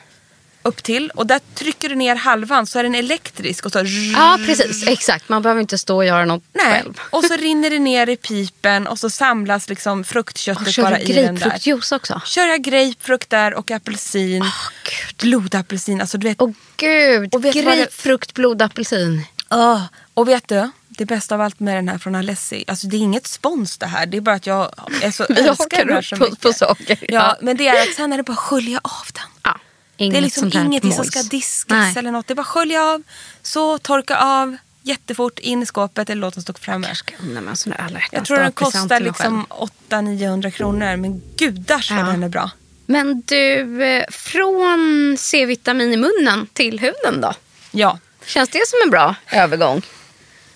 Upp 0.69 0.83
till 0.83 1.11
och 1.11 1.27
där 1.27 1.41
trycker 1.55 1.89
du 1.89 1.95
ner 1.95 2.15
halvan 2.17 2.67
så 2.67 2.79
är 2.79 2.83
den 2.83 2.95
elektrisk 2.95 3.67
och 3.67 3.73
så 3.73 3.83
ja, 4.15 4.39
precis. 4.47 4.87
Exakt. 4.89 5.29
Man 5.29 5.43
behöver 5.43 5.61
inte 5.61 5.79
stå 5.79 5.97
och 5.97 6.05
göra 6.05 6.25
något 6.25 6.43
Nej, 6.53 6.73
själv. 6.83 7.01
och 7.11 7.25
så 7.25 7.37
rinner 7.37 7.71
det 7.71 7.79
ner 7.79 8.09
i 8.09 8.17
pipen 8.17 8.87
och 8.87 8.99
så 8.99 9.11
samlas 9.11 9.69
liksom 9.69 10.01
Och 10.01 10.07
fruktköttet 10.07 10.73
kör 10.75 10.83
bara 10.83 11.01
i 11.01 11.13
den 11.13 11.35
där. 11.35 11.41
grapefruktjuice 11.41 11.93
också? 11.93 12.21
Kör 12.25 12.47
jag 12.47 12.63
grapefrukt 12.63 13.31
där 13.31 13.55
och 13.55 13.71
apelsin. 13.71 14.41
gud. 14.85 15.17
blodapelsin. 15.19 16.01
Alltså 16.01 16.19
du 16.19 16.29
vet. 16.29 16.43
Åh 16.43 16.51
gud, 16.77 17.35
Och 17.35 17.45
vet 17.45 17.53
det- 17.55 17.63
grapefrukt, 17.63 18.35
blodapelsin. 18.35 19.25
Åh, 19.51 19.83
Och 20.15 20.29
vet 20.29 20.49
du, 20.49 20.71
det 20.89 21.05
bästa 21.05 21.35
av 21.35 21.41
allt 21.41 21.61
med 21.61 21.77
den 21.77 21.89
här 21.89 21.99
från 21.99 22.15
Alessi. 22.15 22.65
Alltså 22.67 22.87
det 22.87 22.97
är 22.97 22.99
inget 22.99 23.27
spons 23.27 23.79
det 23.79 23.87
här. 23.87 24.07
Det 24.07 24.17
är 24.17 24.21
bara 24.21 24.35
att 24.37 24.47
jag 24.47 24.71
är 25.03 25.11
så 25.11 25.25
älskar 25.29 25.85
den 25.85 25.95
här 25.95 26.03
så 26.03 26.17
på- 26.17 26.25
mycket. 26.25 26.41
på 26.41 26.53
saker, 26.53 26.99
Ja, 27.01 27.07
ja. 27.09 27.37
men 27.41 27.57
det 27.57 27.69
är 27.69 27.83
att 27.89 27.95
sen 27.95 28.13
är 28.13 28.17
det 28.17 28.23
bara 28.23 28.33
att 28.33 28.39
skölja 28.39 28.81
av 28.85 29.07
den. 29.15 29.23
Ja, 29.43 29.59
inget 29.99 30.15
Det 30.15 30.19
är 30.19 30.23
liksom 30.23 30.51
ingenting 30.55 30.93
som 30.93 31.05
ska 31.05 31.23
diskas 31.23 31.79
Nej. 31.79 31.95
eller 31.99 32.11
något. 32.11 32.27
Det 32.27 32.33
är 32.33 32.37
bara 32.37 32.45
skölja 32.45 32.83
av, 32.85 33.03
så 33.43 33.79
torka 33.79 34.17
av, 34.19 34.57
jättefort 34.83 35.39
in 35.39 35.63
i 35.63 35.67
skåpet 35.67 36.11
eller 36.11 36.21
låt 36.21 36.35
den 36.35 36.43
stå 36.43 36.53
framme. 36.53 36.87
Jag 36.89 36.97
hjärtans 37.33 37.67
Jag 38.13 38.25
tror 38.25 38.39
den 38.39 38.53
kostar 38.53 39.01
liksom 39.01 39.47
800-900 39.91 40.51
kronor. 40.51 40.97
Men 40.97 41.23
gudars 41.37 41.91
vad 41.91 42.01
Ja. 42.01 42.05
den 42.07 42.23
är 42.23 42.29
bra. 42.29 42.51
Men 42.87 43.21
du, 43.27 43.83
eh, 43.85 44.05
från 44.11 45.17
C-vitamin 45.19 45.93
i 45.93 45.97
munnen 45.97 46.47
till 46.53 46.81
huden 46.81 47.21
då? 47.21 47.33
Ja, 47.71 47.99
Känns 48.27 48.49
det 48.49 48.67
som 48.67 48.79
en 48.85 48.91
bra 48.91 49.15
övergång? 49.33 49.83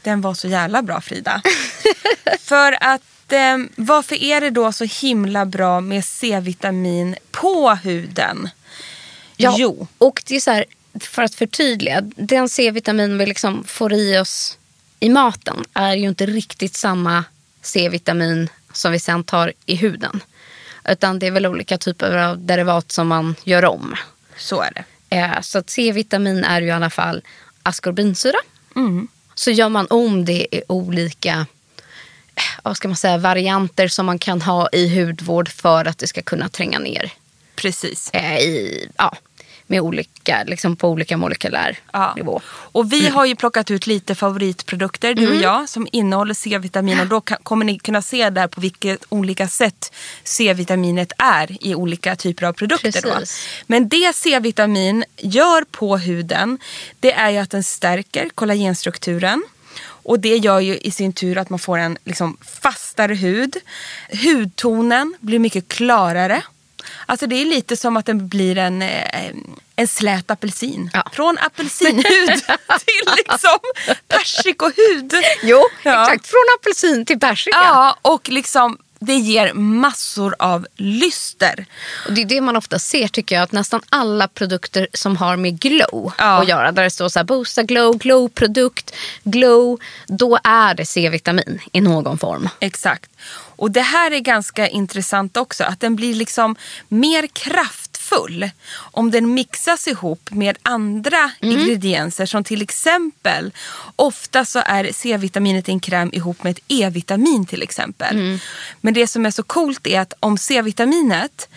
den 0.03 0.21
var 0.21 0.35
så 0.35 0.49
jävla 0.49 0.83
bra 0.83 1.01
Frida. 1.01 1.43
För 2.41 2.77
att 2.81 3.33
eh, 3.33 3.57
varför 3.77 4.17
är 4.23 4.41
det 4.41 4.51
då 4.51 4.73
så 4.73 4.85
himla 4.85 5.47
bra 5.47 5.81
med 5.81 6.05
C-vitamin 6.05 7.17
på 7.31 7.71
huden? 7.75 8.49
Jo, 9.57 9.87
Och 9.99 10.23
det 10.27 10.37
är 10.37 10.41
så 10.41 10.51
här, 10.51 10.65
för 11.01 11.23
att 11.23 11.35
förtydliga, 11.35 12.01
den 12.01 12.49
C-vitamin 12.49 13.19
vi 13.19 13.27
liksom 13.27 13.65
får 13.65 13.93
i 13.93 14.19
oss 14.19 14.59
i 15.01 15.09
maten 15.09 15.65
är 15.75 15.95
ju 15.95 16.09
inte 16.09 16.27
riktigt 16.27 16.75
samma 16.75 17.25
C-vitamin 17.63 18.49
som 18.73 18.93
vi 18.93 18.99
sen 18.99 19.25
tar 19.25 19.53
i 19.67 19.75
huden. 19.75 20.21
Utan 20.89 21.19
det 21.19 21.27
är 21.27 21.31
väl 21.31 21.47
olika 21.47 21.79
typer 21.79 22.17
av 22.17 22.39
derivat 22.47 22.93
som 22.93 23.09
man 23.09 23.35
gör 23.45 23.65
om. 23.65 23.95
så 24.37 24.61
är 24.63 24.71
det. 24.75 24.85
Eh, 25.17 25.41
Så 25.41 25.63
C-vitamin 25.67 26.45
är 26.45 26.61
ju 26.61 26.67
i 26.67 26.71
alla 26.71 26.91
fall 26.91 27.23
askorbinsyra. 27.63 28.39
Mm. 28.77 29.09
Så 29.35 29.51
gör 29.51 29.69
man 29.69 29.87
om 29.91 30.25
det 30.25 30.47
i 30.57 30.63
olika 30.69 31.47
eh, 32.35 32.43
vad 32.63 32.77
ska 32.77 32.89
man 32.89 32.97
säga, 32.97 33.19
varianter 33.19 33.89
som 33.89 34.07
man 34.07 34.19
kan 34.19 34.43
ha 34.43 34.69
i 34.73 35.01
hudvård 35.01 35.49
för 35.49 35.85
att 35.85 35.99
det 35.99 36.07
ska 36.07 36.23
kunna 36.23 36.49
tränga 36.49 36.79
ner 36.79 37.13
Precis. 37.55 38.11
eh, 38.13 38.39
i, 38.39 38.89
ja, 38.99 39.17
med 39.73 39.81
olika, 39.81 40.45
liksom 40.47 40.77
på 40.77 40.89
olika 40.89 41.17
molekylär 41.17 41.79
Ja. 41.93 42.15
nivå. 42.17 42.41
Och 42.49 42.93
vi 42.93 43.09
har 43.09 43.25
ju 43.27 43.35
plockat 43.37 43.71
ut 43.71 43.87
lite 43.87 44.15
favoritprodukter, 44.15 45.15
du 45.15 45.23
och 45.27 45.31
Mm. 45.33 45.43
jag, 45.43 45.69
som 45.69 45.87
innehåller 45.93 46.35
C-vitamin. 46.35 47.01
Och 47.01 47.07
då 47.07 47.21
kan, 47.21 47.39
kommer 47.43 47.65
ni 47.65 47.79
kunna 47.79 48.03
se 48.03 48.31
där 48.31 48.47
på 48.49 48.61
vilket 48.61 49.05
olika 49.09 49.49
sätt 49.49 49.93
C-vitaminet 50.25 51.13
är 51.19 51.67
i 51.67 51.75
olika 51.75 52.17
typer 52.17 52.47
av 52.47 52.53
produkter. 52.53 53.25
Men 53.67 53.89
det 53.89 54.13
C-vitamin 54.15 55.05
gör 55.19 55.65
på 55.71 55.97
huden, 55.97 56.59
det 57.01 57.13
är 57.13 57.31
ju 57.31 57.39
att 57.39 57.51
den 57.51 57.63
stärker 57.65 58.29
kollagenstrukturen. 58.35 59.43
Och 60.05 60.21
det 60.21 60.37
gör 60.37 60.61
ju 60.61 60.79
i 60.79 60.91
sin 60.91 61.13
tur 61.13 61.39
att 61.39 61.51
man 61.51 61.59
får 61.59 61.79
en 61.79 61.99
liksom 62.05 62.37
fastare 62.63 63.15
hud. 63.15 63.57
Hudtonen 64.25 65.15
blir 65.21 65.39
mycket 65.39 65.69
klarare. 65.69 66.43
Alltså 67.07 67.27
det 67.27 67.37
är 67.41 67.45
lite 67.45 67.77
som 67.77 67.97
att 67.97 68.07
den 68.07 68.29
blir 68.29 68.59
en, 68.59 68.83
eh, 68.83 69.31
en 69.77 69.89
slät 69.89 70.31
apelsin. 70.31 70.91
Ja. 70.93 71.09
Från 71.13 71.39
apelsinhud 71.39 72.05
till 72.85 73.13
liksom 73.17 73.59
persikohud. 74.09 75.13
Jo, 75.43 75.65
Ja. 75.83 76.03
exakt. 76.03 76.27
Från 76.27 76.45
apelsin 76.61 77.07
till 77.07 77.21
persika. 77.21 77.57
Ja, 77.57 77.97
och 78.03 78.29
liksom 78.29 78.79
det 79.05 79.15
ger 79.15 79.53
massor 79.55 80.35
av 80.39 80.67
lyster. 80.77 81.67
Och 82.07 82.13
det 82.13 82.21
är 82.21 82.25
det 82.25 82.41
man 82.41 82.57
ofta 82.57 82.79
ser 82.79 83.09
tycker 83.09 83.35
jag. 83.35 83.43
Att 83.43 83.53
nästan 83.53 83.81
alla 83.89 84.29
produkter 84.29 84.89
som 84.93 85.17
har 85.17 85.37
med 85.37 85.61
glow 85.61 86.13
Ja. 86.19 86.43
att 86.43 86.49
göra. 86.49 86.73
Där 86.73 86.83
det 86.83 86.91
står 86.91 87.09
så 87.09 87.19
här 87.19 87.25
boosta 87.25 87.63
glow, 87.63 87.99
glow-produkt, 87.99 88.95
glow. 89.25 89.79
Då 90.07 90.39
är 90.45 90.75
det 90.75 90.87
C-vitamin 90.87 91.61
i 91.73 91.81
någon 91.81 92.19
form. 92.19 92.49
Exakt. 92.61 93.11
Och 93.63 93.71
det 93.71 93.81
här 93.81 94.11
är 94.11 94.19
ganska 94.19 94.69
intressant 94.69 95.37
också. 95.37 95.65
Att 95.65 95.81
den 95.81 95.97
blir 95.97 96.15
liksom 96.15 96.57
mer 96.89 97.27
kraftfull 97.27 98.51
om 98.75 99.11
den 99.11 99.35
mixas 99.35 99.89
ihop 99.89 100.31
med 100.31 100.59
andra 100.63 101.31
ingredienser. 101.41 102.27
Som 102.27 102.45
till 102.45 102.63
exempel, 102.63 103.53
ofta 103.97 104.45
så 104.45 104.63
är 104.67 104.91
C-vitaminet 104.93 105.69
i 105.69 105.73
en 105.73 105.81
kräm 105.81 106.11
ihop 106.13 106.43
med 106.43 106.51
ett 106.51 106.65
E-vitamin 106.69 107.47
till 107.47 107.63
exempel. 107.63 108.39
Men 108.81 108.95
det 108.95 109.07
som 109.07 109.27
är 109.27 109.31
så 109.31 109.43
coolt 109.43 109.87
är 109.87 110.01
att 110.01 110.15
om 110.21 110.39
C-vitaminet 110.39 111.49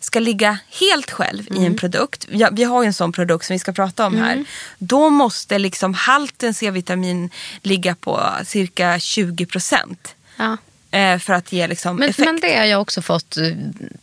ska 0.00 0.20
ligga 0.20 0.58
helt 0.80 1.10
själv 1.10 1.48
i 1.50 1.66
en 1.66 1.76
produkt. 1.76 2.26
Ja, 2.30 2.48
vi 2.52 2.64
har 2.64 2.82
ju 2.82 2.86
en 2.86 2.94
sån 2.94 3.12
produkt 3.12 3.46
som 3.46 3.54
vi 3.54 3.58
ska 3.58 3.72
prata 3.72 4.06
om 4.06 4.16
här. 4.16 4.44
Då 4.78 5.10
måste 5.10 5.58
liksom 5.58 5.94
halten 5.94 6.54
C-vitamin 6.54 7.30
ligga 7.62 7.94
på 7.94 8.30
cirka 8.44 9.00
20 9.00 9.46
procent. 9.46 10.14
Ja. 10.36 10.56
Eh, 10.94 11.18
för 11.18 11.32
att 11.32 11.52
ge 11.52 11.66
liksom 11.66 11.96
Men, 11.96 12.08
effekt. 12.08 12.26
men 12.26 12.40
det 12.40 12.56
har 12.56 12.64
jag 12.64 12.80
också 12.80 13.02
fått 13.02 13.36
eh, 13.36 13.44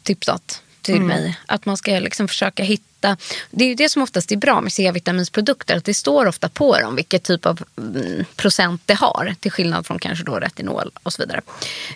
tipsat 0.04 0.62
till 0.82 1.02
mig. 1.02 1.40
Att 1.46 1.66
man 1.66 1.78
ska 1.78 1.92
liksom 1.92 2.28
försöka 2.28 2.64
hitta... 2.64 3.18
Det 3.52 3.64
är 3.64 3.68
ju 3.68 3.76
det 3.76 3.90
som 3.90 4.02
oftast 4.02 4.32
är 4.32 4.36
bra 4.36 4.62
med 4.62 4.74
C-vitaminsprodukter. 4.74 5.78
Att 5.78 5.86
det 5.86 5.94
står 5.94 6.26
ofta 6.26 6.50
på 6.50 6.80
dem 6.80 6.96
vilket 6.96 7.24
typ 7.24 7.46
av 7.46 7.64
mm, 7.78 8.26
procent 8.36 8.82
det 8.86 8.94
har. 8.94 9.36
Till 9.40 9.52
skillnad 9.52 9.86
från 9.88 10.00
kanske 10.00 10.26
då 10.26 10.40
retinol 10.40 10.92
och 11.04 11.14
så 11.14 11.22
vidare. 11.22 11.42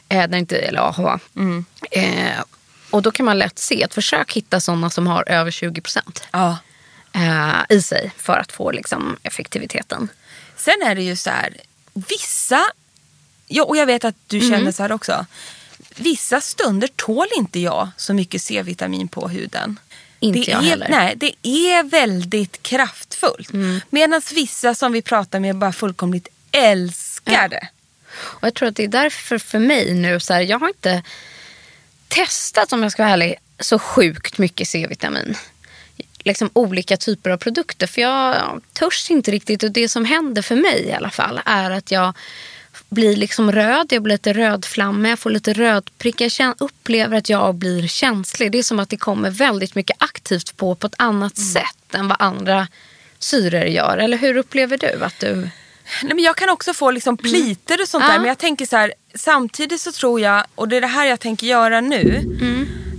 Eh, 0.10 0.28
där 0.28 0.38
inte, 0.38 0.58
eller 0.58 0.80
AHA. 0.80 1.20
Eh, 1.92 2.42
och 2.92 3.02
då 3.02 3.12
kan 3.12 3.26
man 3.26 3.38
lätt 3.38 3.60
se 3.60 3.84
att 3.84 3.94
försök 3.94 4.34
hitta 4.34 4.60
sådana 4.60 4.90
som 4.90 5.08
har 5.08 5.30
över 5.30 5.52
20 5.52 5.82
procent 5.82 6.24
Ja. 6.32 6.58
eh, 7.14 7.76
i 7.78 7.82
sig 7.82 8.12
för 8.18 8.38
att 8.38 8.52
få 8.52 8.72
liksom, 8.72 9.18
effektiviteten. 9.24 10.08
Sen 10.58 10.82
är 10.86 10.96
det 10.96 11.02
ju 11.04 11.16
så 11.16 11.30
här, 11.30 11.54
vissa, 11.94 12.62
ja, 13.48 13.64
och 13.64 13.78
jag 13.78 13.86
vet 13.86 14.06
att 14.06 14.16
du 14.28 14.38
Mm. 14.38 14.50
känner 14.50 14.72
så 14.72 14.84
här 14.84 14.92
också. 14.92 15.26
Vissa 15.96 16.42
stunder 16.42 16.88
tål 16.96 17.28
inte 17.38 17.60
jag 17.60 17.90
så 17.98 18.14
mycket 18.14 18.42
C-vitamin 18.42 19.08
på 19.08 19.28
huden. 19.28 19.80
Inte 20.20 20.40
det 20.40 20.52
jag 20.52 20.64
är, 20.64 20.70
heller. 20.70 20.86
Mm. 20.86 21.00
Nej, 21.00 21.14
det 21.16 21.48
är 21.48 21.84
väldigt 21.84 22.64
kraftfullt. 22.64 23.50
Medan 23.90 24.22
vissa 24.34 24.76
som 24.76 24.92
vi 24.92 25.02
pratar 25.02 25.40
med 25.40 25.56
bara 25.56 25.74
fullkomligt 25.74 26.28
älskar 26.52 27.50
det. 27.50 27.68
Och 28.18 28.44
jag 28.48 28.54
tror 28.54 28.70
att 28.70 28.76
det 28.76 28.84
är 28.84 28.88
därför 28.88 29.38
för 29.38 29.60
mig 29.60 29.94
nu, 29.94 30.20
så 30.20 30.34
här, 30.34 30.42
jag 30.42 30.60
har 30.60 30.68
inte 30.68 31.04
testat 32.08 32.74
om 32.74 32.84
jag 32.84 32.92
ska 32.92 33.04
vara 33.04 33.14
ärlig, 33.14 33.36
så 33.60 33.80
sjukt 33.80 34.38
mycket 34.38 34.68
C-vitamin. 34.68 35.38
Liksom 36.20 36.50
olika 36.54 36.98
typer 36.98 37.30
av 37.30 37.38
produkter. 37.38 37.88
För 37.88 38.02
jag 38.02 38.62
törs 38.74 39.12
inte 39.12 39.32
riktigt. 39.32 39.64
Och 39.64 39.72
det 39.72 39.90
som 39.90 40.06
händer 40.06 40.42
för 40.42 40.56
mig 40.56 40.86
i 40.88 40.94
alla 40.94 41.10
fall 41.12 41.42
är 41.46 41.72
att 41.72 41.92
jag 41.92 42.14
blir 42.90 43.16
liksom 43.16 43.52
röd, 43.52 43.88
jag 43.90 44.04
blir 44.04 44.14
lite 44.14 44.34
rödflammig, 44.34 45.12
jag 45.12 45.20
får 45.20 45.30
lite 45.30 45.54
rödprick. 45.54 46.22
Jag 46.22 46.56
upplever 46.58 47.18
att 47.18 47.30
jag 47.30 47.56
blir 47.56 47.88
känslig. 47.88 48.52
Det 48.52 48.58
är 48.58 48.64
som 48.64 48.80
att 48.80 48.90
det 48.90 48.98
kommer 48.98 49.30
väldigt 49.30 49.76
mycket 49.76 49.96
aktivt 50.00 50.58
på 50.58 50.76
på 50.76 50.88
ett 50.88 50.96
annat 50.98 51.38
sätt 51.38 51.96
än 51.96 52.08
vad 52.08 52.18
andra 52.22 52.68
syror 53.20 53.64
gör. 53.64 53.98
Eller 53.98 54.18
hur 54.18 54.38
upplever 54.38 54.78
du 54.78 55.04
att 55.04 55.20
du... 55.20 55.36
Nej, 56.04 56.14
men 56.16 56.20
jag 56.20 56.36
kan 56.36 56.50
också 56.50 56.74
få 56.74 56.92
liksom 56.92 57.18
pliter 57.18 57.82
och 57.82 57.88
sånt 57.88 58.04
där. 58.04 58.14
Ja. 58.14 58.20
Men 58.20 58.28
jag 58.28 58.38
tänker 58.38 58.66
så 58.66 58.78
här, 58.78 58.94
samtidigt 59.16 59.82
så 59.82 59.92
tror 59.92 60.22
jag, 60.22 60.44
och 60.56 60.68
det 60.68 60.78
är 60.78 60.82
det 60.82 60.88
här 60.88 61.06
jag 61.06 61.20
tänker 61.20 61.48
göra 61.48 61.82
nu. 61.82 62.24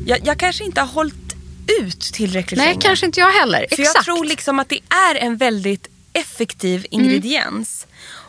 Jag, 0.07 0.19
jag 0.27 0.39
kanske 0.39 0.65
inte 0.65 0.81
har 0.81 0.89
hållit 0.89 1.37
ut 1.83 2.01
tillräckligt 2.01 2.59
Nej, 2.59 2.69
länge. 2.69 2.81
kanske 2.81 3.07
inte 3.07 3.21
jag 3.21 3.33
heller. 3.33 3.67
För 3.71 3.81
Exakt. 3.81 3.95
jag 3.95 4.05
tror 4.05 4.25
liksom 4.25 4.59
att 4.59 4.69
det 4.69 4.81
är 5.11 5.15
en 5.15 5.37
väldigt 5.37 5.89
effektiv 6.13 6.87
ingrediens. 6.91 7.87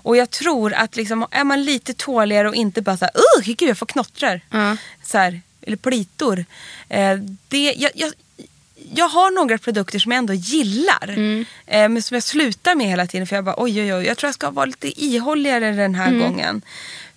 Och 0.08 0.18
jag 0.18 0.30
tror 0.30 0.74
att 0.74 0.96
liksom, 0.96 1.28
är 1.32 1.44
man 1.44 1.64
lite 1.64 1.94
tåligare 1.94 2.48
och 2.50 2.56
inte 2.56 2.82
bara 2.82 2.98
såhär, 2.98 3.14
uh, 3.18 3.46
gud 3.46 3.70
jag 3.70 3.78
får 3.78 3.86
knottrar. 3.86 4.42
Ja. 4.50 4.78
Så 5.04 5.18
här, 5.18 5.42
eller 5.62 5.78
plitor. 5.78 6.46
Eh, 6.90 7.18
det, 7.48 7.74
jag, 7.78 7.92
jag, 7.96 8.14
jag 8.96 9.08
har 9.08 9.32
några 9.32 9.58
produkter 9.58 10.00
som 10.00 10.12
jag 10.12 10.20
ändå 10.20 10.34
gillar. 10.34 11.10
Eh, 11.66 11.90
men 11.90 12.02
som 12.02 12.16
jag 12.16 12.24
slutar 12.24 12.76
med 12.76 12.88
hela 12.88 13.08
tiden. 13.08 13.28
För 13.28 13.36
jag 13.36 13.46
bara 13.46 13.56
oj 13.58 13.82
oj 13.82 13.94
oj, 13.94 14.06
jag 14.06 14.18
tror 14.18 14.28
jag 14.28 14.36
ska 14.36 14.52
vara 14.52 14.66
lite 14.66 15.04
ihålligare 15.04 15.72
den 15.72 15.96
här 15.96 16.12
gången. 16.20 16.62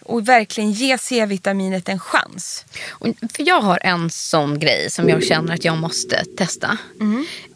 Och 0.03 0.29
verkligen 0.29 0.73
ge 0.73 0.99
C-vitaminet 0.99 1.89
en 1.89 1.99
chans. 1.99 2.65
Och, 2.89 3.09
för 3.37 3.49
jag 3.49 3.61
har 3.61 3.79
en 3.83 4.11
sån 4.11 4.59
grej 4.59 4.91
som 4.91 5.09
jag 5.09 5.25
känner 5.25 5.55
att 5.55 5.65
jag 5.65 5.79
måste 5.79 6.25
testa. 6.37 6.79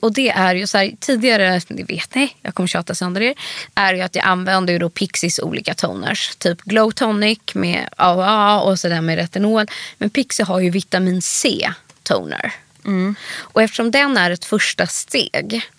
Och 0.01 0.13
det 0.13 0.31
är 0.31 0.55
ju 0.55 0.67
så 0.67 0.79
här, 0.79 0.93
tidigare, 1.01 1.61
det 1.69 1.83
vet 1.83 2.15
ni, 2.15 2.37
jag 2.43 2.55
kommer 2.55 2.67
tjata 2.67 2.95
sönder 2.95 3.21
er, 3.21 3.35
är 3.75 3.95
ju 3.95 4.01
att 4.01 4.15
jag 4.15 4.25
använder 4.25 4.73
ju 4.73 4.79
då 4.79 4.91
Pixies 4.91 5.39
olika 5.39 5.75
toners. 5.75 6.37
Typ 6.39 6.63
Glow 6.63 6.91
Tonic 6.91 7.39
med 7.55 7.89
AHA 7.97 8.61
och 8.61 8.79
så 8.79 8.89
där 8.89 9.01
med 9.01 9.17
retinol. 9.17 9.67
Men 9.99 10.11
Pixie 10.11 10.47
har 10.47 10.61
ju 10.61 10.71
vitamin 10.71 11.23
C 11.23 11.71
toner. 12.03 12.53
Mm. 12.85 13.15
Och 13.37 13.63
eftersom 13.63 13.91
den 13.91 14.17
är 14.17 14.31
ett 14.31 14.45
första 14.45 14.87
steg 14.87 15.71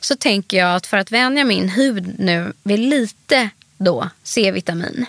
så 0.00 0.16
tänker 0.16 0.56
jag 0.56 0.76
att 0.76 0.86
för 0.86 0.96
att 0.96 1.12
vänja 1.12 1.44
min 1.44 1.68
hud 1.68 2.18
nu 2.18 2.52
vid 2.62 2.78
lite 2.78 3.50
då 3.78 4.08
C-vitamin 4.22 5.06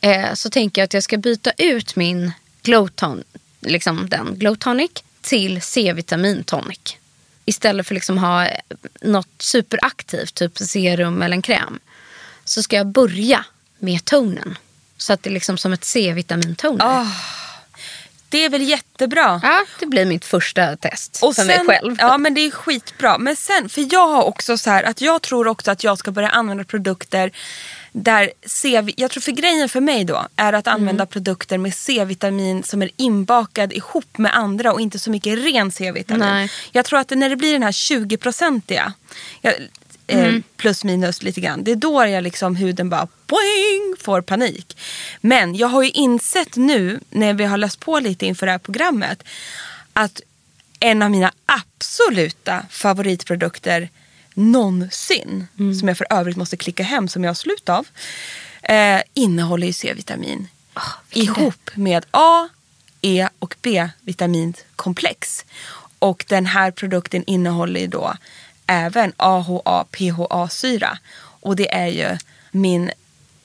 eh, 0.00 0.34
så 0.34 0.50
tänker 0.50 0.80
jag 0.80 0.84
att 0.84 0.94
jag 0.94 1.02
ska 1.02 1.16
byta 1.16 1.50
ut 1.50 1.96
min 1.96 2.32
Glowton, 2.62 3.24
liksom 3.60 4.08
den 4.08 4.38
Glow 4.38 4.54
Tonic 4.54 4.90
till 5.20 5.62
C-vitamin 5.62 6.44
tonic. 6.44 6.96
Istället 7.44 7.86
för 7.86 7.94
liksom 7.94 8.18
ha 8.18 8.46
eh, 8.46 8.60
något 9.02 9.28
superaktivt, 9.38 10.34
typ 10.34 10.58
serum 10.58 11.22
eller 11.22 11.36
en 11.36 11.42
kräm. 11.42 11.78
Så 12.44 12.62
ska 12.62 12.76
jag 12.76 12.86
börja 12.86 13.44
med 13.78 14.04
tonen. 14.04 14.58
Så 14.96 15.12
att 15.12 15.22
det 15.22 15.30
är 15.30 15.34
liksom 15.34 15.58
som 15.58 15.72
ett 15.72 15.84
C-vitamin-toner. 15.84 16.84
Ah. 16.84 17.06
Det 18.30 18.44
är 18.44 18.48
väl 18.48 18.62
jättebra. 18.62 19.40
Ja, 19.42 19.64
det 19.80 19.86
blir 19.86 20.04
mitt 20.04 20.24
första 20.24 20.76
test 20.76 21.18
Och 21.22 21.34
för 21.34 21.42
sen, 21.42 21.66
mig 21.66 21.66
själv. 21.66 21.96
Ja 21.98 22.18
men 22.18 22.34
det 22.34 22.40
är 22.40 22.50
skitbra. 22.50 23.18
Men 23.18 23.36
sen, 23.36 23.68
för 23.68 23.94
jag 23.94 24.08
har 24.08 24.22
också 24.22 24.58
så 24.58 24.70
här 24.70 24.82
att 24.82 25.00
jag 25.00 25.22
tror 25.22 25.46
också 25.46 25.70
att 25.70 25.84
jag 25.84 25.98
ska 25.98 26.10
börja 26.10 26.28
använda 26.28 26.64
produkter 26.64 27.32
där 27.92 28.30
C, 28.46 28.82
jag 28.96 29.10
tror 29.10 29.20
för 29.20 29.32
grejen 29.32 29.68
för 29.68 29.80
mig 29.80 30.04
då 30.04 30.26
är 30.36 30.52
att 30.52 30.66
använda 30.66 31.06
produkter 31.06 31.58
med 31.58 31.74
C-vitamin 31.74 32.62
som 32.62 32.82
är 32.82 32.90
inbakad 32.96 33.72
ihop 33.72 34.18
med 34.18 34.36
andra 34.36 34.72
och 34.72 34.80
inte 34.80 34.98
så 34.98 35.10
mycket 35.10 35.38
ren 35.38 35.72
C-vitamin. 35.72 36.48
Jag 36.72 36.84
tror 36.84 36.98
att 36.98 37.10
när 37.10 37.28
det 37.28 37.36
blir 37.36 37.52
den 37.52 37.62
här 37.62 37.72
20-procentiga, 37.72 38.92
eh, 40.10 40.34
plus 40.56 40.84
minus 40.84 41.22
lite 41.22 41.40
grann, 41.40 41.64
det 41.64 41.70
är 41.70 41.76
då 41.76 42.06
jag 42.06 42.24
liksom 42.24 42.56
huden 42.56 42.90
bara 42.90 43.08
boing, 43.26 43.96
får 43.98 44.20
panik. 44.20 44.78
Men 45.20 45.54
jag 45.54 45.68
har 45.68 45.82
ju 45.82 45.90
insett 45.90 46.56
nu 46.56 47.00
när 47.10 47.34
vi 47.34 47.44
har 47.44 47.56
läst 47.56 47.80
på 47.80 47.98
lite 47.98 48.26
inför 48.26 48.46
det 48.46 48.52
här 48.52 48.58
programmet 48.58 49.22
att 49.92 50.20
en 50.80 51.02
av 51.02 51.10
mina 51.10 51.32
absoluta 51.46 52.66
favoritprodukter 52.70 53.88
någonsin, 54.34 55.46
som 55.80 55.88
jag 55.88 55.98
för 55.98 56.06
övrigt 56.10 56.36
måste 56.36 56.56
klicka 56.56 56.82
hem 56.82 57.08
som 57.08 57.24
jag 57.24 57.28
har 57.28 57.34
slut 57.34 57.68
av, 57.68 57.86
eh, 58.62 59.00
innehåller 59.14 59.66
ju 59.66 59.72
C-vitamin. 59.72 60.48
ihop 61.10 61.70
med 61.74 62.04
A, 62.10 62.48
E 63.00 63.28
och 63.38 63.56
B-vitaminkomplex. 63.62 65.44
Och 65.98 66.24
den 66.28 66.46
här 66.46 66.70
produkten 66.70 67.24
innehåller 67.26 67.80
ju 67.80 67.86
då 67.86 68.14
även 68.70 69.12
AHA, 69.16 69.84
PHA-syra. 69.90 70.98
Och 71.40 71.56
det 71.56 71.74
är 71.74 71.86
ju 71.86 72.18
min 72.50 72.90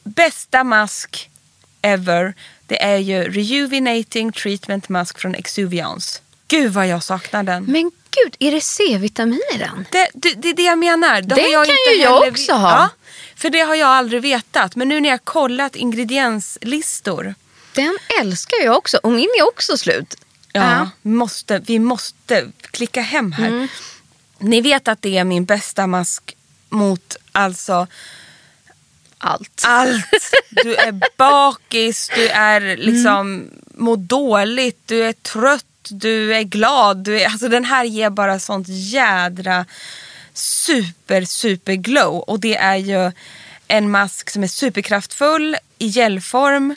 bästa 0.04 0.64
mask 0.64 1.30
ever. 1.82 2.34
Det 2.68 2.84
är 2.84 2.98
ju 2.98 3.24
Rejuvenating 3.24 4.32
Treatment 4.32 4.90
Mask 4.90 5.20
från 5.20 5.36
Exuviance. 5.36 6.20
Gud 6.48 6.72
vad 6.72 6.88
jag 6.88 7.04
saknar 7.04 7.44
den. 7.44 7.64
Men 7.64 7.92
gud, 8.12 8.36
är 8.40 8.52
det 8.52 8.62
C-vitamin 8.62 9.42
i 9.56 9.58
den? 9.58 9.86
Det, 9.92 10.10
det, 10.14 10.34
det 10.34 10.50
är 10.50 10.54
det 10.54 10.64
jag 10.64 10.80
menar. 10.80 11.22
Det 11.22 11.36
Den 11.36 11.52
jag 11.52 11.66
kan 11.66 11.76
inte 11.76 11.90
ju 11.96 12.02
jag 12.02 12.14
heller 12.14 12.32
också 12.32 12.54
ha. 12.54 12.72
Ja, 12.72 12.90
för 13.36 13.50
det 13.50 13.60
har 13.60 13.76
jag 13.76 13.90
aldrig 13.90 14.22
vetat. 14.22 14.76
Men 14.76 14.88
nu 14.88 15.02
när 15.02 15.10
jag 15.10 15.26
kollat 15.26 15.76
ingredienslistor. 15.76 17.36
Den 17.74 17.98
älskar 18.22 18.58
jag 18.64 18.78
också 18.78 18.98
och 19.04 19.12
min 19.12 19.30
är 19.40 19.48
också 19.48 19.78
slut. 19.78 20.16
Ja, 20.52 20.90
Måste, 21.02 21.60
vi 21.60 21.80
måste 21.80 22.52
klicka 22.72 23.02
hem 23.02 23.32
här. 23.32 23.48
Mm. 23.48 23.68
Ni 24.40 24.62
vet 24.62 24.88
att 24.88 25.02
det 25.02 25.18
är 25.18 25.24
min 25.24 25.46
bästa 25.46 25.88
mask 25.88 26.36
mot 26.70 27.16
alltså 27.32 27.88
Allt. 29.18 29.64
allt. 29.68 30.32
Du 30.50 30.76
är 30.76 30.92
bakis, 31.18 32.10
du 32.16 32.28
är 32.28 32.78
liksom 32.78 33.50
mår 33.74 33.98
dåligt, 33.98 34.82
du 34.86 35.04
är 35.06 35.14
trött, 35.14 35.66
du 35.90 36.36
är 36.36 36.44
glad. 36.44 36.98
Du 36.98 37.22
är, 37.22 37.26
alltså 37.26 37.48
den 37.48 37.66
här 37.66 37.84
ger 37.84 38.10
bara 38.10 38.40
sånt 38.40 38.68
jädra 38.70 39.66
super 40.34 41.26
super 41.26 41.74
glow. 41.74 42.16
Och 42.20 42.40
det 42.40 42.56
är 42.58 42.76
ju 42.76 43.12
en 43.68 43.92
mask 43.92 44.30
som 44.30 44.44
är 44.44 44.48
superkraftfull 44.48 45.58
i 45.78 45.88
gelform. 45.88 46.76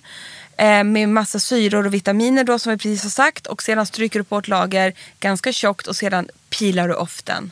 Eh, 0.58 0.84
med 0.84 1.08
massa 1.08 1.38
syror 1.38 1.86
och 1.86 1.94
vitaminer 1.94 2.44
då 2.44 2.58
som 2.58 2.72
vi 2.72 2.78
precis 2.78 3.02
har 3.02 3.10
sagt. 3.10 3.46
Och 3.46 3.62
sedan 3.62 3.86
stryker 3.86 4.18
du 4.18 4.24
på 4.24 4.38
ett 4.38 4.48
lager 4.48 4.92
ganska 5.20 5.52
tjockt 5.52 5.86
och 5.86 5.96
sedan 5.96 6.28
pilar 6.50 6.88
du 6.88 6.94
off 6.94 7.22
den. 7.22 7.50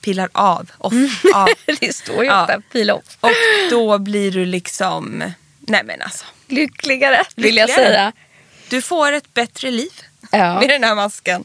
Pilar 0.00 0.28
av. 0.32 0.70
Off, 0.78 0.92
av. 1.34 1.48
det 1.80 1.96
står 1.96 2.24
ju 2.24 2.30
Ja. 2.30 2.42
ofta 2.42 2.60
pil 2.72 2.90
off. 2.90 3.16
Och 3.20 3.30
då 3.70 3.98
blir 3.98 4.30
du 4.32 4.44
liksom, 4.44 5.32
nej 5.60 5.82
men 5.84 6.02
alltså. 6.02 6.24
Lyckligare 6.48 7.22
vill 7.36 7.56
jag 7.56 7.68
Lyckligare. 7.68 7.88
säga. 7.90 8.12
Du 8.68 8.82
får 8.82 9.12
ett 9.12 9.34
bättre 9.34 9.70
liv 9.70 9.92
Ja. 10.32 10.60
med 10.60 10.68
den 10.68 10.84
här 10.84 10.94
masken. 10.94 11.44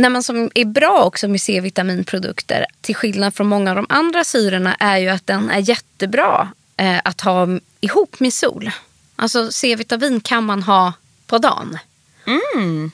Nej, 0.00 0.10
men 0.10 0.22
som 0.22 0.50
är 0.54 0.64
bra 0.64 1.04
också 1.04 1.28
med 1.28 1.40
C-vitaminprodukter, 1.40 2.66
till 2.80 2.94
skillnad 2.94 3.34
från 3.34 3.46
många 3.46 3.70
av 3.70 3.76
de 3.76 3.86
andra 3.88 4.24
syrorna, 4.24 4.74
är 4.74 4.98
ju 4.98 5.08
att 5.08 5.26
den 5.26 5.50
är 5.50 5.58
jättebra 5.58 6.52
eh, 6.76 7.00
att 7.04 7.20
ha 7.20 7.48
ihop 7.80 8.20
med 8.20 8.32
sol. 8.32 8.70
Alltså 9.16 9.52
C-vitamin 9.52 10.20
kan 10.20 10.44
man 10.44 10.62
ha 10.62 10.92
på 11.26 11.38
dagen. 11.38 11.78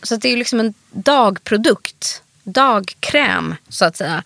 Så 0.03 0.16
det 0.16 0.33
är 0.33 0.37
liksom 0.37 0.61
en 0.61 0.75
dagprodukt. 0.90 2.23
Dagkräm 2.42 3.55
så 3.69 3.85
att 3.85 3.97
säga. 3.97 4.23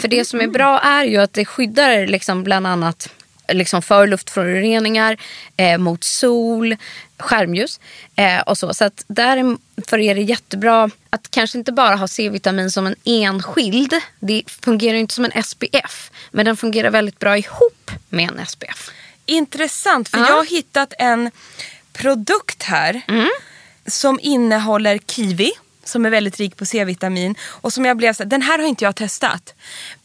För 0.00 0.08
det 0.08 0.24
som 0.24 0.40
är 0.40 0.46
bra 0.46 0.80
är 0.80 1.04
ju 1.04 1.16
att 1.16 1.32
det 1.32 1.44
skyddar 1.44 2.06
liksom 2.06 2.44
bland 2.44 2.66
annat 2.66 3.08
liksom 3.48 3.82
för 3.82 4.06
luftföroreningar, 4.06 5.16
eh, 5.56 5.78
mot 5.78 6.04
sol, 6.04 6.76
skärmljus 7.24 7.80
eh, 8.16 8.40
och 8.40 8.58
så. 8.58 8.74
Så 8.74 8.84
att 8.84 9.04
därför 9.06 9.98
är 9.98 10.14
det 10.14 10.20
jättebra 10.22 10.90
att 11.10 11.30
kanske 11.30 11.58
inte 11.58 11.72
bara 11.72 11.96
ha 11.96 12.08
C-vitamin 12.08 12.70
som 12.70 12.86
en 12.86 12.94
enskild. 13.04 13.94
Det 14.20 14.42
fungerar 14.64 14.94
ju 14.94 15.00
inte 15.00 15.14
som 15.14 15.24
en 15.24 15.42
SPF, 15.42 16.10
men 16.30 16.46
den 16.46 16.56
fungerar 16.56 16.90
väldigt 16.90 17.18
bra 17.18 17.38
ihop 17.38 17.90
med 18.08 18.30
en 18.30 18.46
SPF. 18.46 18.90
Intressant, 19.26 20.08
för 20.08 20.18
Ja. 20.18 20.26
jag 20.28 20.36
har 20.36 20.44
hittat 20.44 20.92
en 20.98 21.30
produkt 21.92 22.62
här 22.62 23.02
som 23.86 24.18
innehåller 24.22 24.98
kiwi 24.98 25.52
som 25.84 26.06
är 26.06 26.10
väldigt 26.10 26.38
rik 26.40 26.56
på 26.56 26.64
C-vitamin. 26.66 27.34
Och 27.42 27.72
som 27.72 27.84
jag 27.84 27.96
blev 27.96 28.12
så 28.12 28.24
Den 28.24 28.42
här 28.42 28.58
har 28.58 28.66
inte 28.66 28.84
jag 28.84 28.96
testat. 28.96 29.54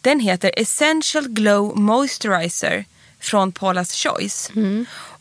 Den 0.02 0.20
heter 0.20 0.52
Essential 0.58 1.28
Glow 1.28 1.78
Moisturizer 1.80 2.86
från 3.20 3.52
Paula's 3.54 3.96
Choice. 4.10 4.52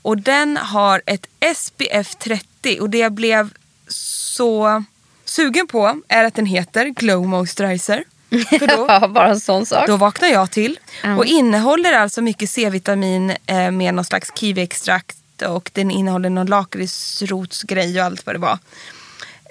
Och 0.02 0.18
den 0.18 0.56
har 0.56 1.02
ett 1.06 1.26
SPF 1.56 2.14
30 2.14 2.80
och 2.80 2.90
det 2.90 2.98
jag 2.98 3.12
blev 3.12 3.50
så 3.88 4.84
sugen 5.24 5.66
på 5.66 6.00
är 6.08 6.24
att 6.24 6.34
den 6.34 6.46
heter 6.46 6.86
Glow 6.86 7.26
Moisturizer. 7.26 8.04
För 8.30 8.66
då, 8.76 8.86
Ja, 8.88 9.08
bara 9.08 9.28
en 9.28 9.40
sån 9.40 9.66
sak. 9.66 9.86
då 9.86 9.96
vaknar 9.96 10.28
jag 10.28 10.50
till. 10.50 10.78
Och 11.18 11.24
innehåller 11.24 11.92
alltså 11.92 12.20
mycket 12.22 12.50
C-vitamin 12.50 13.36
eh, 13.46 13.70
med 13.70 13.94
någon 13.94 14.04
slags 14.04 14.32
kiwiextrakt 14.34 15.16
och 15.46 15.70
den 15.74 15.90
innehåller 15.90 16.30
någon 16.30 16.46
lakritsrotsgrej 16.46 18.00
och 18.00 18.06
allt 18.06 18.26
vad 18.26 18.34
det 18.34 18.38
var. 18.38 18.58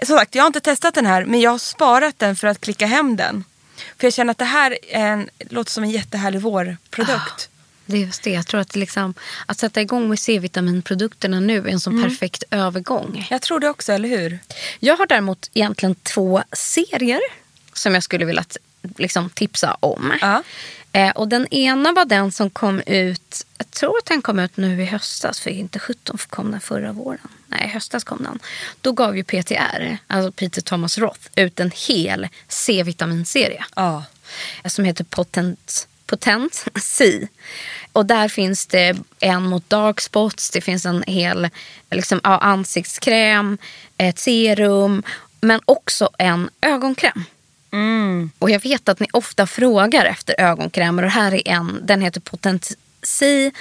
Som 0.06 0.18
sagt, 0.18 0.36
jag 0.36 0.44
har 0.44 0.48
inte 0.48 0.60
testat 0.60 0.94
den 0.94 1.06
här 1.06 1.26
men 1.26 1.40
jag 1.40 1.52
har 1.52 1.58
sparat 1.58 2.20
den 2.20 2.36
för 2.36 2.48
att 2.48 2.62
klicka 2.62 2.86
hem 2.86 3.16
den. 3.16 3.44
För 3.98 4.06
jag 4.08 4.14
känner 4.14 4.32
att 4.32 4.38
det 4.38 4.46
här 4.46 4.78
är 4.90 5.06
en, 5.06 5.30
låter 5.50 5.72
som 5.72 5.84
en 5.84 5.90
jättehärlig 5.90 6.42
vårprodukt. 6.42 7.50
Det 7.88 7.98
är 7.98 8.02
just 8.06 8.24
det. 8.24 8.30
Jag 8.30 8.48
tror 8.48 8.62
att, 8.62 8.76
liksom, 8.76 9.14
att 9.46 9.60
sätta 9.60 9.82
igång 9.82 10.10
med 10.10 10.20
C-vitaminprodukterna 10.20 11.40
nu 11.40 11.58
är 11.58 11.68
en 11.68 11.80
sån 11.80 12.04
perfekt 12.04 12.44
övergång. 12.52 13.28
Jag 13.30 13.42
tror 13.42 13.60
det 13.60 13.70
också, 13.70 13.94
eller 13.94 14.10
hur? 14.10 14.40
Jag 14.80 14.98
har 14.98 15.08
däremot 15.08 15.50
egentligen 15.54 15.96
två 15.96 16.44
serier 16.52 17.20
som 17.74 17.94
jag 17.94 18.04
skulle 18.04 18.26
vilja 18.26 18.46
liksom, 18.98 19.30
tipsa 19.30 19.78
om. 19.80 20.14
Ja. 20.22 20.44
Eh, 20.92 21.10
och 21.12 21.28
den 21.28 21.48
ena 21.48 21.92
var 21.94 22.06
den 22.06 22.32
som 22.32 22.50
kom 22.50 22.82
ut, 22.86 23.46
jag 23.58 23.72
tror 23.72 23.98
att 23.98 24.06
den 24.06 24.22
kom 24.22 24.40
ut 24.40 24.58
nu 24.58 24.82
i 24.82 24.86
höstas, 24.86 25.40
för 25.40 25.50
inte 25.50 25.80
17 25.80 26.18
kom 26.30 26.52
den 26.52 26.60
förra 26.62 26.92
våren. 26.92 27.28
Nej, 27.48 27.66
i 27.66 27.70
höstas 27.70 28.04
kom 28.04 28.24
den. 28.24 28.40
Då 28.82 28.92
gav 28.92 29.18
ju 29.18 29.24
PTR, 29.24 29.98
alltså 30.08 30.32
Peter 30.32 30.62
Thomas 30.62 30.98
Roth, 30.98 31.20
ut 31.36 31.60
en 31.60 31.72
hel 31.88 32.28
C-vitaminserie 32.48 33.66
Ja. 33.76 34.04
som 34.66 34.86
heter 34.86 35.04
Potent, 35.04 35.88
Potent 36.08 36.66
C. 36.82 37.28
Och 37.92 38.06
där 38.06 38.28
finns 38.28 38.66
det 38.66 38.98
en 39.20 39.44
mot 39.44 39.70
dark 39.70 40.02
spots, 40.02 40.50
det 40.50 40.62
finns 40.62 40.86
en 40.86 41.04
hel 41.08 41.50
liksom, 41.92 42.22
ja, 42.24 42.38
ansiktskräm, 42.38 43.58
ett 43.98 44.20
serum, 44.20 45.04
men 45.42 45.60
också 45.66 46.10
en 46.18 46.50
ögonkräm. 46.62 47.24
Och 48.40 48.50
jag 48.50 48.64
vet 48.64 48.90
att 48.90 49.00
ni 49.00 49.08
ofta 49.14 49.48
frågar 49.48 50.06
efter 50.06 50.36
ögonkrämer 50.42 51.04
och 51.04 51.12
här 51.12 51.34
är 51.34 51.48
en, 51.48 51.80
den 51.84 52.02
heter 52.02 52.22
Potent 52.22 52.72
C 53.04 53.52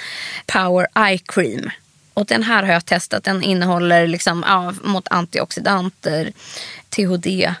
Power 0.45 0.87
Eye 0.95 1.17
Cream. 1.17 1.69
Och 2.13 2.25
den 2.25 2.43
här 2.43 2.63
har 2.63 2.73
jag 2.73 2.85
testat, 2.85 3.23
den 3.23 3.43
innehåller 3.43 4.07
liksom, 4.07 4.45
ja, 4.47 4.73
mot 4.83 5.07
antioxidanter, 5.07 6.33
THD, 6.89 7.53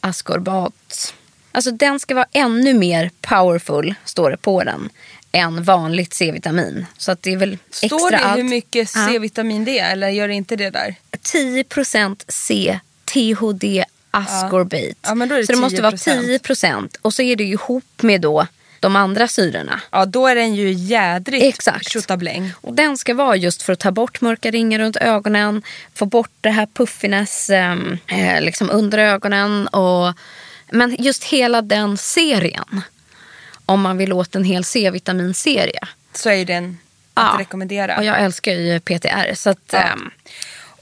ascorbat. 0.00 1.14
Alltså 1.52 1.70
den 1.70 2.00
ska 2.00 2.14
vara 2.14 2.26
ännu 2.32 2.74
mer 2.74 3.10
powerful, 3.20 3.94
står 4.04 4.30
det 4.30 4.36
på 4.36 4.64
den, 4.64 4.88
än 5.32 5.62
vanligt 5.62 6.14
C-vitamin. 6.14 6.86
Så 6.98 7.12
att 7.12 7.22
det 7.22 7.32
är 7.32 7.36
väl 7.36 7.58
Står 7.70 7.86
extra 7.96 8.10
det 8.10 8.18
allt. 8.24 8.38
hur 8.38 8.44
mycket 8.44 8.90
Ja. 8.94 9.06
C-vitamin 9.08 9.64
det 9.64 9.78
är 9.78 9.92
eller 9.92 10.08
gör 10.08 10.28
det 10.28 10.34
inte 10.34 10.56
det 10.56 10.70
där? 10.70 10.94
10% 11.22 12.24
C, 12.28 12.78
THD, 13.04 13.84
ascorbate. 14.10 14.94
Ja, 15.02 15.14
men 15.14 15.28
då 15.28 15.34
är 15.34 15.38
det 15.38 15.46
så 15.46 15.52
det 15.52 15.58
måste 15.58 15.82
vara 15.82 15.92
10%. 15.96 16.38
10% 16.38 16.96
och 17.02 17.14
så 17.14 17.22
är 17.22 17.36
det 17.36 17.44
ju 17.44 17.52
ihop 17.52 18.02
med 18.02 18.20
då 18.20 18.46
de 18.80 18.96
andra 18.96 19.28
syrorna. 19.28 19.80
Ja, 19.90 20.04
då 20.06 20.26
är 20.26 20.34
den 20.34 20.54
ju 20.54 20.72
jädrigt 20.72 21.44
Exakt. 21.44 21.88
tjottabläng. 21.92 22.52
Och 22.60 22.74
den 22.74 22.98
ska 22.98 23.14
vara 23.14 23.36
just 23.36 23.62
för 23.62 23.72
att 23.72 23.78
ta 23.78 23.90
bort 23.90 24.20
mörka 24.20 24.50
ringar 24.50 24.78
runt 24.78 24.96
ögonen, 24.96 25.62
få 25.94 26.06
bort 26.06 26.30
det 26.40 26.50
här 26.50 26.66
puffiness 26.66 27.50
ehm, 27.50 27.98
eh, 28.06 28.40
liksom 28.40 28.70
under 28.70 28.98
ögonen. 28.98 29.66
Och, 29.68 30.14
men 30.72 30.96
just 30.98 31.24
hela 31.24 31.62
den 31.62 31.96
serien, 31.96 32.82
om 33.66 33.80
man 33.80 33.96
vill 33.96 34.12
åt 34.12 34.34
en 34.34 34.44
hel 34.44 34.64
C-vitaminserie. 34.64 35.80
Så 36.14 36.30
är 36.30 36.44
den 36.44 36.78
att 37.14 37.40
rekommendera. 37.40 37.96
Och 37.96 38.04
jag 38.04 38.20
älskar 38.20 38.52
ju 38.52 38.80
PTR. 38.80 39.34
Så 39.34 39.50
att, 39.50 39.74
ehm, 39.74 40.10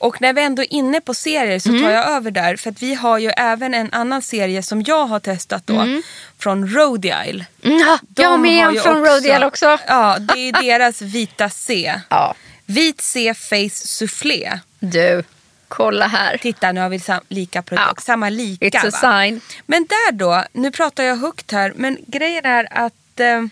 Och 0.00 0.20
när 0.20 0.32
vi 0.32 0.42
ändå 0.42 0.62
är 0.62 0.72
inne 0.72 1.00
på 1.00 1.14
serier 1.14 1.58
så 1.58 1.68
tar 1.68 1.90
jag 1.90 2.08
över 2.08 2.30
där. 2.30 2.56
För 2.56 2.70
att 2.70 2.82
vi 2.82 2.94
har 2.94 3.18
ju 3.18 3.28
även 3.36 3.74
en 3.74 3.92
annan 3.92 4.22
serie 4.22 4.62
som 4.62 4.82
jag 4.82 5.06
har 5.06 5.20
testat 5.20 5.66
då. 5.66 5.86
Från 6.38 6.68
Rhodial. 6.68 7.44
mm, 7.62 7.78
ja, 7.78 7.98
jag 8.16 8.28
har 8.28 8.38
med 8.38 8.66
en 8.68 8.76
från 8.82 9.04
Rodial 9.06 9.44
också. 9.44 9.78
Ja, 9.86 10.16
det 10.18 10.48
är 10.48 10.62
deras 10.62 11.02
vita 11.02 11.50
C. 11.50 11.94
Ja. 12.08 12.34
Vit 12.66 13.00
C 13.00 13.34
Face 13.34 13.86
Soufflé. 13.86 14.58
Du, 14.80 15.24
kolla 15.68 16.06
här. 16.06 16.36
Titta, 16.36 16.72
nu 16.72 16.80
har 16.80 16.88
vi 16.88 17.00
sam- 17.00 17.24
lika 17.28 17.62
produkt. 17.62 17.92
Ja. 17.96 18.02
Samma 18.02 18.28
lika 18.28 18.66
It's 18.66 18.86
a 18.86 18.90
va? 19.02 19.22
sign. 19.22 19.40
Men 19.66 19.86
där 19.86 20.12
då, 20.12 20.44
nu 20.52 20.70
pratar 20.70 21.04
jag 21.04 21.16
högt 21.16 21.52
här. 21.52 21.72
Men 21.76 21.98
grejen 22.06 22.44
är 22.44 22.68
att 22.70 23.20
eh, 23.20 23.42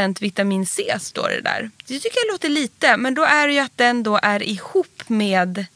2% 0.00 0.20
vitamin 0.20 0.66
C 0.66 0.96
står 1.00 1.28
det 1.28 1.40
där. 1.40 1.70
Det 1.86 1.98
tycker 1.98 2.18
jag 2.26 2.32
låter 2.34 2.48
lite. 2.48 2.96
Men 2.96 3.14
då 3.14 3.24
är 3.24 3.46
det 3.46 3.52
ju 3.52 3.58
att 3.60 3.76
den 3.76 4.02
då 4.02 4.18
är 4.22 4.42
ihop 4.42 5.02
med 5.06 5.66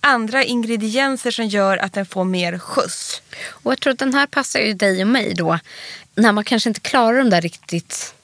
andra 0.00 0.44
ingredienser 0.44 1.30
som 1.30 1.46
gör 1.46 1.76
att 1.78 1.92
den 1.92 2.06
får 2.06 2.24
mer 2.24 2.58
skjuts. 2.58 3.22
Och 3.48 3.72
jag 3.72 3.80
tror 3.80 3.92
att 3.92 3.98
den 3.98 4.14
här 4.14 4.26
passar 4.26 4.60
ju 4.60 4.72
dig 4.74 5.02
och 5.02 5.08
mig 5.08 5.34
då. 5.34 5.58
När 6.14 6.32
man 6.32 6.44
kanske 6.44 6.70
inte 6.70 6.80
klarar 6.80 7.18
de 7.18 7.30
där 7.30 7.40
riktigt 7.40 8.14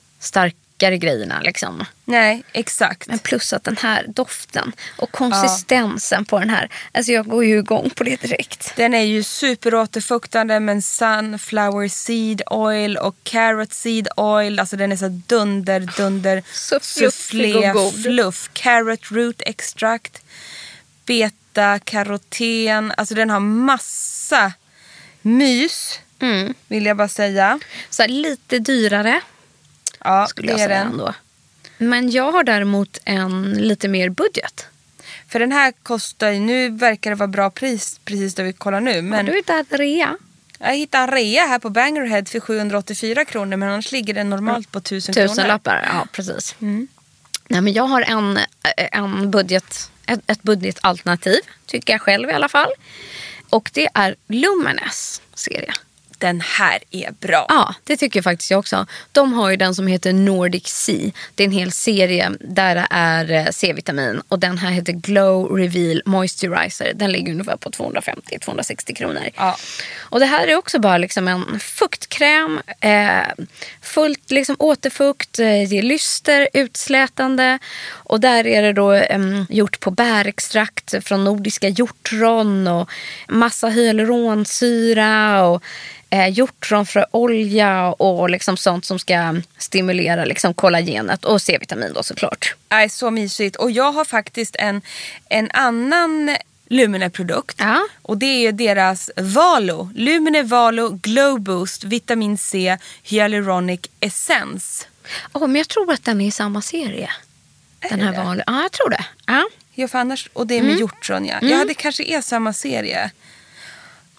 starkare 0.79 0.99
grejerna. 0.99 1.41
Liksom. 1.41 1.85
Nej, 2.05 2.43
exakt. 2.53 3.09
Men 3.09 3.19
plus 3.19 3.53
att 3.53 3.65
den 3.65 3.77
här 3.77 4.05
doften 4.09 4.73
och 4.99 5.13
konsistensen 5.13 6.25
på 6.25 6.39
den 6.39 6.51
här. 6.51 6.69
Alltså 6.93 7.13
jag 7.13 7.27
går 7.29 7.45
ju 7.45 7.59
igång 7.59 7.91
på 7.91 8.05
det 8.05 8.21
direkt. 8.21 8.73
Den 8.77 8.95
är 8.95 9.03
ju 9.03 9.23
superåterfuktande 9.23 10.61
med 10.61 10.85
sunflower 10.85 11.89
seed 11.89 12.43
oil 12.47 12.97
och 12.97 13.17
carrot 13.23 13.73
seed 13.73 14.09
oil. 14.17 14.59
Alltså 14.61 14.77
den 14.77 14.93
är 14.93 14.97
så 14.97 15.09
dunder, 15.09 15.81
dunder, 15.97 16.43
Så 16.53 16.79
god. 17.73 18.03
fluff. 18.03 18.51
Carrot 18.53 19.11
root 19.11 19.43
extract, 19.47 20.23
beta 21.07 21.79
karoten. 21.79 22.93
Alltså 22.97 23.15
den 23.15 23.31
har 23.31 23.41
massa 23.41 24.53
mys, 25.23 26.01
Mm. 26.21 26.55
vill 26.69 26.87
jag 26.87 26.97
bara 26.97 27.09
säga. 27.09 27.59
Så 27.91 28.03
här, 28.03 28.09
lite 28.09 28.59
dyrare 28.59 29.21
Ja, 30.05 30.27
skulle 30.27 30.51
jag 30.51 30.61
säga 30.61 30.77
ändå. 30.81 31.15
Men 31.79 32.11
jag 32.11 32.33
har 32.33 32.45
däremot 32.45 32.99
en 33.05 33.53
lite 33.53 33.89
mer 33.89 34.09
budget. 34.09 34.67
För 35.29 35.41
den 35.41 35.53
här 35.53 35.73
kostar 35.83 36.31
ju, 36.31 36.41
nu 36.41 36.69
verkar 36.69 37.11
det 37.11 37.17
vara 37.17 37.27
bra 37.29 37.51
pris 37.51 38.01
precis 38.05 38.35
där 38.35 38.45
vi 38.45 38.53
kollar 38.53 38.81
nu. 38.81 38.93
Men 39.03 39.05
Men 39.05 39.27
du 39.27 39.43
där 39.47 39.79
rea. 39.79 40.17
jag 40.59 40.77
hittade 40.77 41.05
en 41.05 41.11
rea 41.11 41.47
här 41.47 41.59
på 41.59 41.71
Bangerhead 41.71 42.25
för 42.25 42.41
784 42.41 43.25
kronor. 43.25 43.57
Men 43.57 43.69
annars 43.69 43.93
ligger 43.93 44.15
den 44.15 44.31
normalt 44.31 44.73
på 44.73 44.79
1000 44.79 45.15
kronor. 45.15 45.29
Tusen 45.29 45.49
lappar, 45.49 45.89
ja 45.93 46.07
precis. 46.13 46.55
Nej, 47.49 47.61
men 47.61 47.73
jag 47.73 47.85
har 47.85 48.03
en, 48.03 48.37
eh, 48.37 48.45
en 48.93 49.31
budget, 49.31 49.91
ett, 50.07 50.21
ett 50.27 50.43
budgetalternativ, 50.43 51.41
tycker 51.67 51.93
jag 51.93 52.01
själv 52.01 52.31
i 52.31 52.33
alla 52.33 52.49
fall. 52.49 52.71
Och 53.49 53.71
det 53.75 53.89
är 53.95 54.15
Lumines 54.29 55.23
serie. 55.35 55.73
Den 56.19 56.41
här 56.41 56.79
är 56.91 57.11
bra. 57.11 57.47
Ja, 57.49 57.75
det 57.85 57.97
tycker 57.97 58.23
faktiskt 58.23 58.51
jag 58.51 58.59
också. 58.59 58.87
De 59.13 59.33
har 59.33 59.51
ju 59.51 59.57
den 59.57 59.75
som 59.75 59.87
heter 59.87 60.13
Nordic 60.13 60.67
Sea. 60.67 61.11
Det 61.35 61.43
är 61.43 61.47
en 61.47 61.53
hel 61.53 61.73
serie 61.73 62.33
där 62.41 62.75
det 62.75 62.87
är 62.91 63.31
eh, 63.31 63.47
C-vitamin. 63.51 64.23
Och 64.29 64.39
den 64.39 64.59
här 64.59 64.71
heter 64.71 64.93
Glow 64.93 65.57
Reveal 65.59 66.03
Moisturizer. 66.05 66.93
Den 66.95 67.13
ligger 67.13 67.33
ungefär 67.33 67.57
på 67.57 67.71
250-260 67.71 68.95
kronor. 68.95 69.29
Ja. 69.35 69.57
Och 69.99 70.21
det 70.21 70.27
här 70.27 70.47
är 70.47 70.57
också 70.57 70.79
bara 70.79 70.99
liksom 70.99 71.29
en 71.29 71.61
fuktkräm. 71.61 72.61
Eh, 72.81 73.45
fullt 73.83 74.31
liksom 74.31 74.57
återfukt, 74.59 75.39
eh, 75.39 75.73
ger 75.73 75.83
lyster, 75.83 76.49
utslätande. 76.53 77.59
Och 77.91 78.21
där 78.21 78.47
är 78.47 78.63
det 78.63 78.73
då 78.73 78.93
em, 78.93 79.47
gjort 79.51 79.81
på 79.81 79.91
bärextrakt 79.91 80.95
från 81.05 81.25
nordiska 81.25 81.69
hjortron 81.69 82.67
och 82.67 82.91
massa 83.29 83.69
hyaluronsyra 83.69 85.43
och 85.45 85.63
eh, 86.11 86.29
hjortronfröolja 86.29 87.89
och 87.89 88.31
liksom 88.31 88.57
sånt 88.57 88.85
som 88.85 88.99
ska 88.99 89.41
stimulera 89.59 90.25
liksom 90.25 90.55
kollagenet 90.55 91.25
och 91.25 91.43
C-vitamin 91.43 91.93
då 91.95 92.03
såklart. 92.03 92.55
är 92.69 92.89
så 92.89 93.11
mysigt. 93.11 93.57
Och 93.57 93.71
jag 93.71 93.93
har 93.93 94.05
faktiskt 94.05 94.57
en, 94.57 94.83
en 95.29 95.51
annan 95.53 96.37
Lumine-produkt. 96.71 97.57
Ja. 97.59 97.87
Och 98.03 98.19
det 98.19 98.27
är 98.27 98.41
ju 98.41 98.53
deras 98.53 99.11
Valo. 99.17 99.91
Lumine 99.95 100.43
Valo 100.43 100.99
Glow 101.03 101.41
Boost 101.41 101.85
Vitamin 101.85 102.39
C 102.39 102.79
Hyaluronic 103.03 103.81
Essence. 104.01 104.87
Åh, 105.33 105.47
men 105.47 105.57
jag 105.57 105.69
tror 105.69 105.93
att 105.93 106.05
den 106.05 106.21
är 106.21 106.27
i 106.27 106.31
samma 106.31 106.63
serie. 106.63 107.11
Den 107.91 107.99
det 107.99 108.05
här 108.05 108.25
vanliga. 108.25 108.45
Ja, 108.47 108.63
jag 108.63 108.73
tror 108.73 108.91
det. 108.91 109.05
Ja. 109.27 109.49
Ja, 109.75 109.89
för 109.89 109.99
annars, 109.99 110.31
och 110.33 110.47
det 110.47 110.59
är 110.59 110.63
med 110.63 110.79
hjortron 110.79 111.27
ja. 111.27 111.39
Ja, 111.43 111.65
det 111.65 111.75
kanske 111.75 112.05
är 112.05 112.21
samma 112.21 112.53
serie. 112.53 113.11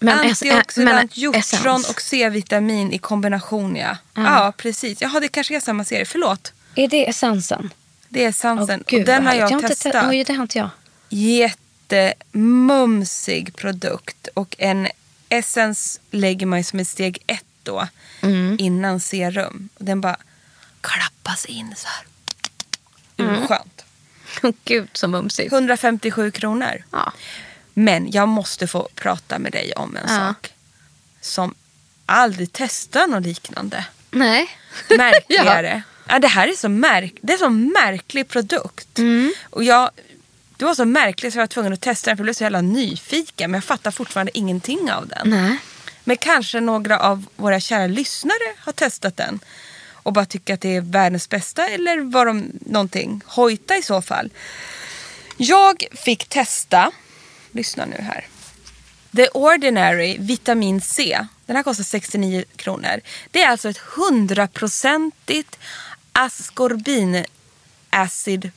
Men 0.00 0.18
eh, 0.18 0.30
Antioxidant, 0.30 0.76
men 0.76 1.08
hjortron 1.12 1.84
och 1.90 2.00
C-vitamin 2.00 2.92
i 2.92 2.98
kombination 2.98 3.76
ja. 3.76 3.96
Ja, 4.14 4.52
precis. 4.56 5.00
Jaha, 5.02 5.20
det 5.20 5.28
kanske 5.28 5.56
är 5.56 5.60
samma 5.60 5.84
serie. 5.84 6.04
Förlåt. 6.04 6.52
Är 6.74 6.88
det 6.88 7.08
essensen? 7.08 7.70
Det 8.08 8.24
är 8.24 8.28
essensen. 8.28 8.84
gud, 8.86 9.00
och 9.00 9.06
den 9.06 9.26
har 9.26 9.34
jag, 9.34 9.48
har 9.48 9.52
inte 9.56 9.68
testat. 9.68 9.92
te- 9.92 10.08
Oj, 10.08 10.24
det 10.24 10.32
har 10.32 10.42
inte 10.42 10.58
jag. 10.58 10.68
jättemumsig 11.08 13.56
produkt 13.56 14.28
och 14.34 14.56
en 14.58 14.88
essens 15.28 16.00
lägger 16.10 16.46
man 16.46 16.58
ju 16.58 16.64
som 16.64 16.80
ett 16.80 16.88
steg 16.88 17.22
ett 17.26 17.44
då 17.62 17.88
Mm. 18.22 18.56
innan 18.58 19.00
serum. 19.00 19.68
Och 19.74 19.84
den 19.84 20.00
bara 20.00 20.16
klappas 20.80 21.44
in 21.46 21.74
så 21.76 21.88
här. 21.88 22.04
Mm. 23.26 23.42
Urskönt. 23.42 23.84
Åh, 24.42 24.50
Gud 24.64 24.88
så 24.92 25.08
mumsigt. 25.08 25.52
157 25.52 26.30
kronor. 26.30 26.84
Ja. 26.92 27.12
Men 27.74 28.10
jag 28.10 28.28
måste 28.28 28.66
få 28.66 28.88
prata 28.94 29.38
med 29.38 29.52
dig 29.52 29.72
om 29.76 29.96
en 29.96 30.02
Ja. 30.08 30.16
sak. 30.16 30.52
Som 31.20 31.54
aldrig 32.06 32.52
testar 32.52 33.06
något 33.06 33.22
liknande. 33.26 33.84
Nej. 34.10 34.48
Märkligare. 34.88 35.82
ja. 36.08 36.18
det 36.18 36.28
här 36.28 36.48
är 36.48 36.52
så, 36.52 36.68
märk 36.68 37.14
det 37.22 37.32
är 37.32 37.38
så 37.38 37.48
märklig 37.50 38.28
produkt. 38.28 38.98
Mm. 38.98 39.32
Och 39.50 39.64
jag, 39.64 39.90
det 40.56 40.64
var 40.64 40.74
så 40.74 40.84
märkligt 40.84 41.32
så 41.32 41.38
jag 41.38 41.42
var 41.42 41.46
tvungen 41.46 41.72
att 41.72 41.80
testa 41.80 42.10
den 42.10 42.16
för 42.16 42.20
jag 42.20 42.24
blev 42.26 42.34
så 42.34 42.42
jävla 42.44 42.60
nyfiken. 42.60 43.50
Men 43.50 43.58
jag 43.58 43.64
fattar 43.64 43.90
fortfarande 43.90 44.38
ingenting 44.38 44.92
av 44.92 45.08
den. 45.08 45.30
Nej. 45.30 45.58
Men 46.04 46.16
kanske 46.16 46.60
några 46.60 46.98
av 46.98 47.24
våra 47.36 47.60
kära 47.60 47.86
lyssnare 47.86 48.54
har 48.58 48.72
testat 48.72 49.16
den. 49.16 49.40
Och 50.02 50.12
bara 50.12 50.24
tycker 50.26 50.54
att 50.54 50.60
det 50.60 50.76
är 50.76 50.80
världens 50.80 51.28
bästa. 51.28 51.68
Eller 51.68 52.00
var 52.00 52.26
de 52.26 52.52
någonting 52.60 53.20
hojta 53.26 53.76
i 53.76 53.82
så 53.82 54.02
fall. 54.02 54.30
Jag 55.36 55.84
fick 55.92 56.28
testa, 56.28 56.90
lyssna 57.52 57.84
nu 57.84 57.96
här. 58.00 58.26
The 59.16 59.28
Ordinary 59.28 60.16
Vitamin 60.18 60.80
C. 60.80 61.26
Den 61.46 61.56
här 61.56 61.62
kostar 61.62 61.84
69 61.84 62.44
kronor. 62.56 63.00
Det 63.30 63.42
är 63.42 63.48
alltså 63.48 63.68
ett 63.68 63.78
hundraprocentigt 63.78 65.58
ascorbin 66.12 67.24
acid, 67.90 68.50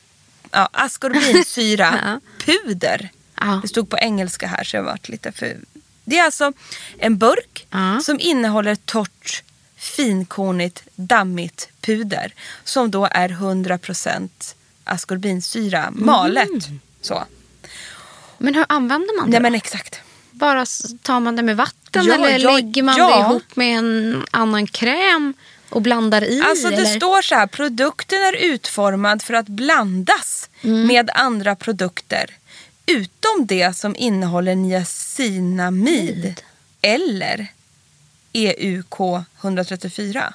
ja, 0.50 0.68
ascorbinsyra 0.72 2.20
puder. 2.44 3.08
Ja. 3.40 3.58
Det 3.62 3.68
stod 3.68 3.90
på 3.90 3.98
engelska 3.98 4.46
här 4.46 4.64
så 4.64 4.76
jag 4.76 4.82
varit 4.82 5.08
lite 5.08 5.32
för... 5.32 5.56
Det 6.04 6.18
är 6.18 6.24
alltså 6.24 6.52
en 6.98 7.18
burk 7.18 7.66
Ja. 7.70 8.00
som 8.04 8.20
innehåller 8.20 8.74
torrt 8.74 9.42
finkornigt 9.76 10.82
dammigt 10.94 11.68
puder 11.80 12.34
som 12.64 12.90
då 12.90 13.08
är 13.10 13.28
100% 13.28 14.28
ascorbinsyra 14.84 15.90
malet. 15.90 16.48
Så. 17.00 17.24
Men 18.38 18.54
hur 18.54 18.64
använder 18.68 19.16
man 19.20 19.24
det? 19.26 19.30
Nej 19.30 19.40
då? 19.40 19.42
men 19.42 19.54
exakt. 19.54 20.00
Bara 20.30 20.66
tar 21.02 21.20
man 21.20 21.36
det 21.36 21.42
med 21.42 21.56
vatten 21.56 22.04
Ja, 22.06 22.14
eller 22.14 22.38
ja, 22.38 22.52
lägger 22.56 22.82
man 22.82 22.96
ja. 22.96 23.16
det 23.16 23.20
ihop 23.20 23.56
med 23.56 23.78
en 23.78 24.24
annan 24.30 24.66
kräm 24.66 25.34
och 25.68 25.82
blandar 25.82 26.24
i? 26.24 26.42
Alltså 26.46 26.68
det 26.70 26.76
eller? 26.76 26.84
står 26.96 27.22
så 27.22 27.34
här, 27.34 27.46
produkten 27.46 28.18
är 28.22 28.32
utformad 28.36 29.22
för 29.22 29.34
att 29.34 29.46
blandas 29.48 30.40
Mm. 30.62 30.86
med 30.86 31.10
andra 31.14 31.56
produkter. 31.56 32.30
Utom 32.86 33.46
det 33.46 33.76
som 33.76 33.96
innehåller 33.96 34.54
niacinamid 34.54 36.40
eller 36.82 37.46
E 38.32 38.54
EUK 38.58 38.94
134. 39.40 40.34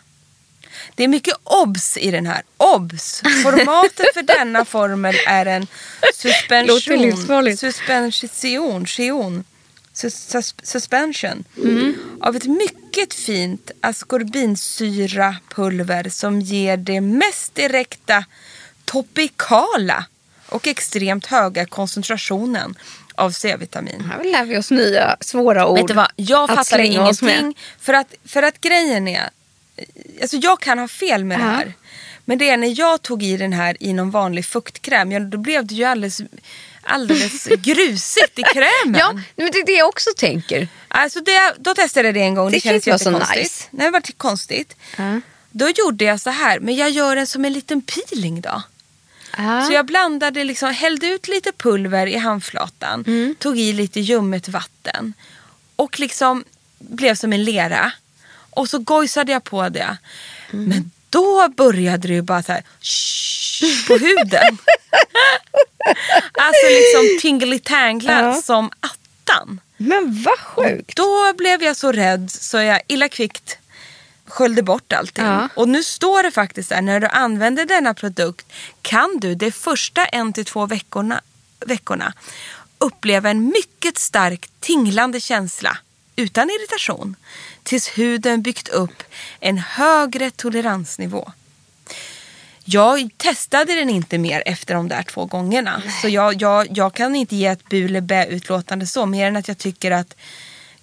Det 0.95 1.03
är 1.03 1.07
mycket 1.07 1.33
obs 1.43 1.97
i 1.97 2.11
den 2.11 2.25
här. 2.25 2.41
Obs! 2.57 3.21
Formatet 3.43 4.13
för 4.13 4.21
denna 4.21 4.65
formel 4.65 5.15
är 5.27 5.45
en 5.45 5.67
suspension. 6.15 6.79
Suspension. 7.57 8.85
Sion, 8.85 9.43
sus, 9.93 10.15
sus, 10.15 10.55
suspension. 10.63 11.43
Mm. 11.57 11.95
Av 12.21 12.35
ett 12.35 12.45
mycket 12.45 13.13
fint 13.13 13.71
askorbinsyra-pulver 13.81 16.09
som 16.09 16.41
ger 16.41 16.77
det 16.77 17.01
mest 17.01 17.55
direkta 17.55 18.25
topikala 18.85 20.05
och 20.45 20.67
extremt 20.67 21.25
höga 21.25 21.65
koncentrationen 21.65 22.75
av 23.15 23.31
C-vitamin. 23.31 24.11
Här 24.11 24.23
lär 24.23 24.45
vi 24.45 24.57
oss 24.57 24.71
nya 24.71 25.17
svåra 25.21 25.67
ord. 25.67 25.77
Vet 25.77 25.87
du 25.87 25.93
vad, 25.93 26.11
jag 26.15 26.51
att 26.51 26.57
fattar 26.57 26.79
ingenting. 26.79 27.57
För 27.79 27.93
att, 27.93 28.13
för 28.25 28.43
att 28.43 28.61
grejen 28.61 29.07
är, 29.07 29.29
alltså 30.21 30.37
jag 30.37 30.59
kan 30.61 30.79
ha 30.79 30.87
fel 30.87 31.25
med 31.25 31.39
det 31.39 31.43
Ja. 31.43 31.49
här. 31.51 31.73
Men 32.25 32.37
det 32.37 32.49
är 32.49 32.57
när 32.57 32.79
jag 32.79 33.01
tog 33.01 33.23
i 33.23 33.37
den 33.37 33.53
här 33.53 33.77
i 33.79 33.93
någon 33.93 34.11
vanlig 34.11 34.45
fuktkräm, 34.45 35.11
ja, 35.11 35.19
då 35.19 35.37
blev 35.37 35.65
det 35.65 35.75
ju 35.75 35.83
alldeles, 35.83 36.21
alldeles 36.83 37.45
grusigt 37.61 38.39
i 38.39 38.43
krämen. 38.43 38.99
Ja, 38.99 39.11
men 39.35 39.51
det 39.51 39.57
är 39.59 39.65
det 39.65 39.71
jag 39.71 39.89
också 39.89 40.09
tänker. 40.17 40.67
Alltså 40.87 41.19
det, 41.19 41.53
då 41.57 41.73
testade 41.75 42.07
jag 42.07 42.15
det 42.15 42.21
en 42.21 42.35
gång, 42.35 42.51
det, 42.51 42.57
Det 42.57 42.61
kändes 42.61 42.87
jättekonstigt. 42.87 43.37
nice. 43.37 43.63
Nej, 43.71 43.87
det 43.87 43.91
var 43.91 44.01
konstigt. 44.17 44.75
Ja. 44.97 45.21
Då 45.51 45.69
gjorde 45.69 46.05
jag 46.05 46.19
så 46.21 46.29
här, 46.29 46.59
men 46.59 46.75
jag 46.75 46.89
gör 46.89 47.15
den 47.15 47.27
som 47.27 47.45
en 47.45 47.53
liten 47.53 47.81
peeling 47.81 48.41
då. 48.41 48.61
Så 49.67 49.73
jag 49.73 49.85
blandade, 49.85 50.43
liksom, 50.43 50.73
hällde 50.73 51.07
ut 51.07 51.27
lite 51.27 51.51
pulver 51.51 52.07
i 52.07 52.17
handflatan, 52.17 53.03
Mm. 53.07 53.35
tog 53.39 53.59
i 53.59 53.73
lite 53.73 53.99
ljummet 53.99 54.49
vatten 54.49 55.13
och 55.75 55.99
liksom 55.99 56.43
blev 56.79 57.15
som 57.15 57.33
en 57.33 57.43
lera. 57.43 57.91
Och 58.59 58.69
så 58.69 58.79
gojsade 58.79 59.31
jag 59.31 59.43
på 59.43 59.69
det. 59.69 59.97
Mm. 60.53 60.65
Men 60.65 60.91
då 61.09 61.47
började 61.57 62.07
det 62.07 62.13
ju 62.13 62.21
bara 62.21 62.43
så 62.43 62.51
här 62.51 62.63
shh, 62.81 63.87
på 63.87 63.97
huden. 63.97 64.57
Alltså 66.33 66.67
liksom 66.69 67.19
tingly-tangla 67.21 68.21
Ja. 68.21 68.41
som 68.41 68.71
attan. 68.79 69.61
Men 69.77 70.23
vad 70.23 70.39
sjukt. 70.39 70.95
Då 70.95 71.33
blev 71.37 71.63
jag 71.63 71.77
så 71.77 71.91
rädd 71.91 72.31
så 72.31 72.57
jag 72.57 72.81
illa 72.87 73.09
kvickt 73.09 73.57
sköljde 74.27 74.63
bort 74.63 74.93
allting. 74.93 75.25
Ja. 75.25 75.49
Och 75.55 75.69
nu 75.69 75.83
står 75.83 76.23
det 76.23 76.31
faktiskt 76.31 76.69
där, 76.69 76.81
när 76.81 76.99
du 76.99 77.07
använder 77.07 77.65
denna 77.65 77.93
produkt 77.93 78.45
kan 78.81 79.17
du 79.21 79.35
de 79.35 79.51
första 79.51 80.05
en 80.05 80.33
till 80.33 80.45
två 80.45 80.65
veckorna, 80.65 81.21
veckorna 81.65 82.13
uppleva 82.77 83.29
en 83.29 83.45
mycket 83.45 83.97
stark 83.97 84.49
tinglande 84.59 85.19
känsla 85.19 85.77
utan 86.15 86.49
irritation 86.49 87.15
tills 87.63 87.87
huden 87.97 88.41
byggt 88.41 88.67
upp 88.69 89.03
en 89.39 89.57
högre 89.57 90.31
toleransnivå. 90.31 91.31
Jag 92.65 93.09
testade 93.17 93.75
den 93.75 93.89
inte 93.89 94.17
mer 94.17 94.43
efter 94.45 94.73
de 94.73 94.87
där 94.87 95.03
två 95.03 95.25
gångerna. 95.25 95.81
Så 96.01 96.09
jag, 96.09 96.41
jag, 96.41 96.67
jag 96.77 96.93
kan 96.93 97.15
inte 97.15 97.35
ge 97.35 97.45
ett 97.47 97.69
bu 97.69 97.85
eller 97.85 98.01
bä 98.01 98.25
utlåtande 98.25 98.87
så. 98.87 99.05
Mer 99.05 99.27
än 99.27 99.35
att 99.35 99.47
jag 99.47 99.57
tycker 99.57 99.91
att 99.91 100.15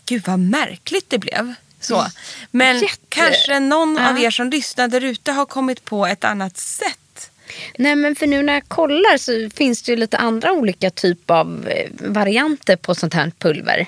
gud 0.04 0.26
vad 0.26 0.38
märkligt 0.38 1.10
det 1.10 1.18
blev. 1.18 1.54
Så. 1.80 2.06
Men 2.50 2.78
Jätte- 2.78 2.96
kanske 3.08 3.60
någon 3.60 3.98
av 3.98 4.20
Ja. 4.20 4.26
er 4.26 4.30
som 4.30 4.50
lyssnar 4.50 4.88
där 4.88 5.00
ute 5.04 5.32
har 5.32 5.46
kommit 5.46 5.84
på 5.84 6.06
ett 6.06 6.24
annat 6.24 6.56
sätt. 6.56 7.30
Nej 7.78 7.94
men 7.96 8.16
för 8.16 8.26
nu 8.26 8.42
när 8.42 8.52
jag 8.54 8.68
kollar 8.68 9.18
så 9.18 9.50
finns 9.56 9.82
det 9.82 9.92
ju 9.92 9.96
lite 9.96 10.18
andra 10.18 10.52
olika 10.52 10.90
typer 10.90 11.34
av 11.34 11.68
eh, 11.68 11.90
varianter 12.00 12.76
på 12.76 12.94
sånt 12.94 13.14
här 13.14 13.32
pulver. 13.38 13.86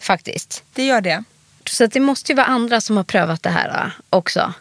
Faktiskt. 0.00 0.62
Det 0.74 0.84
gör 0.86 1.00
det. 1.00 1.24
Så 1.68 1.84
att 1.84 1.92
det 1.92 2.00
måste 2.00 2.32
ju 2.32 2.36
vara 2.36 2.46
andra 2.46 2.80
som 2.80 2.96
har 2.96 3.04
prövat 3.04 3.42
det 3.42 3.50
här 3.50 3.84
eh, 3.84 3.92
också. 4.10 4.52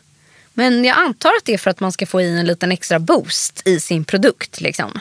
Men 0.54 0.86
jag 0.86 0.98
antar 0.98 1.30
att 1.30 1.46
det 1.46 1.54
är 1.54 1.58
för 1.58 1.70
att 1.70 1.80
man 1.80 1.92
ska 1.92 2.06
få 2.06 2.22
i 2.22 2.40
en 2.40 2.46
liten 2.46 2.72
extra 2.72 3.00
boost 3.00 3.62
i 3.68 3.80
sin 3.80 4.06
produkt. 4.06 4.62
Liksom. 4.62 5.00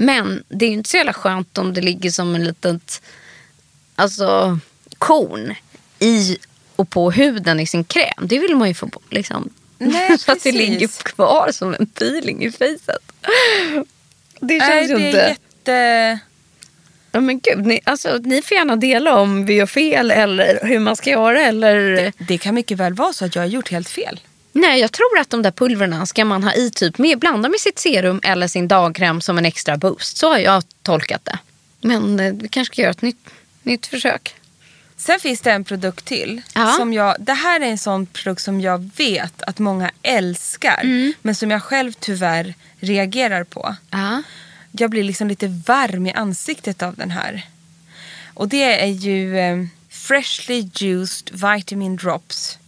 Men 0.00 0.44
det 0.48 0.64
är 0.64 0.68
ju 0.68 0.74
inte 0.74 0.90
så 0.90 0.96
jävla 0.96 1.12
skönt 1.12 1.58
om 1.58 1.74
det 1.74 1.80
ligger 1.80 2.10
som 2.10 2.34
en 2.34 2.44
litet 2.44 3.02
alltså, 3.94 4.58
korn 4.98 5.54
i 5.98 6.38
och 6.76 6.90
på 6.90 7.10
huden 7.10 7.60
i 7.60 7.66
sin 7.66 7.84
kräm. 7.84 8.22
Det 8.22 8.38
vill 8.38 8.56
man 8.56 8.68
ju 8.68 8.74
få 8.74 8.86
bort. 8.86 9.12
Liksom. 9.12 9.50
Nej, 9.78 10.18
så 10.18 10.32
att 10.32 10.42
det 10.42 10.52
ligger 10.52 10.88
kvar 10.88 11.50
som 11.52 11.76
en 11.78 11.86
peeling 11.86 12.44
i 12.44 12.52
facet. 12.52 13.12
Det 14.40 14.60
känns 14.60 14.90
Nej, 14.90 15.00
ju 15.00 15.06
inte... 15.06 15.18
jätte... 15.18 16.18
Ja, 17.12 17.20
men 17.20 17.40
gud, 17.40 17.66
ni, 17.66 17.80
alltså, 17.84 18.18
ni 18.24 18.42
får 18.42 18.56
gärna 18.56 18.76
dela 18.76 19.20
om 19.20 19.46
vi 19.46 19.54
gör 19.54 19.66
fel 19.66 20.10
eller 20.10 20.58
hur 20.62 20.78
man 20.78 20.96
ska 20.96 21.10
göra. 21.10 21.40
Eller... 21.40 22.12
Det 22.18 22.38
kan 22.38 22.54
mycket 22.54 22.78
väl 22.78 22.94
vara 22.94 23.12
så 23.12 23.24
att 23.24 23.34
jag 23.34 23.42
har 23.42 23.48
gjort 23.48 23.70
helt 23.70 23.88
fel. 23.88 24.20
Nej, 24.52 24.80
jag 24.80 24.92
tror 24.92 25.18
att 25.18 25.30
de 25.30 25.42
där 25.42 25.50
pulverna 25.50 26.06
ska 26.06 26.24
man 26.24 26.44
ha 26.44 26.54
i 26.54 26.70
typ 26.70 26.98
med, 26.98 27.18
blanda 27.18 27.48
med 27.48 27.60
sitt 27.60 27.78
serum 27.78 28.20
eller 28.24 28.46
sin 28.46 28.68
dagkräm 28.68 29.20
som 29.20 29.38
en 29.38 29.46
extra 29.46 29.76
boost. 29.76 30.16
Så 30.16 30.28
har 30.28 30.38
jag 30.38 30.62
tolkat 30.82 31.24
det. 31.24 31.38
Men 31.80 32.20
eh, 32.20 32.32
vi 32.32 32.48
kanske 32.48 32.74
ska 32.74 32.82
göra 32.82 32.90
ett 32.90 33.02
nytt, 33.02 33.30
nytt 33.62 33.86
försök. 33.86 34.34
Sen 34.96 35.20
finns 35.20 35.40
det 35.40 35.52
en 35.52 35.64
produkt 35.64 36.04
till. 36.04 36.42
Ja. 36.54 36.66
Som 36.66 36.92
jag, 36.92 37.16
det 37.18 37.32
här 37.32 37.60
är 37.60 37.64
en 37.64 37.78
sån 37.78 38.06
produkt 38.06 38.42
som 38.42 38.60
jag 38.60 38.90
vet 38.96 39.42
att 39.42 39.58
många 39.58 39.90
älskar. 40.02 40.80
Mm. 40.82 41.12
Men 41.22 41.34
som 41.34 41.50
jag 41.50 41.62
själv 41.62 41.92
tyvärr 41.92 42.54
reagerar 42.80 43.44
på. 43.44 43.76
Ja. 43.90 44.22
Jag 44.72 44.90
blir 44.90 45.02
liksom 45.04 45.28
lite 45.28 45.48
varm 45.66 46.06
i 46.06 46.12
ansiktet 46.12 46.82
av 46.82 46.94
den 46.94 47.10
här. 47.10 47.46
Och 48.34 48.48
det 48.48 48.82
är 48.82 48.86
ju 48.86 49.38
eh, 49.38 49.64
Freshly 49.88 50.70
Juiced 50.74 51.30
Vitamin 51.32 51.96
Drops 51.96 52.58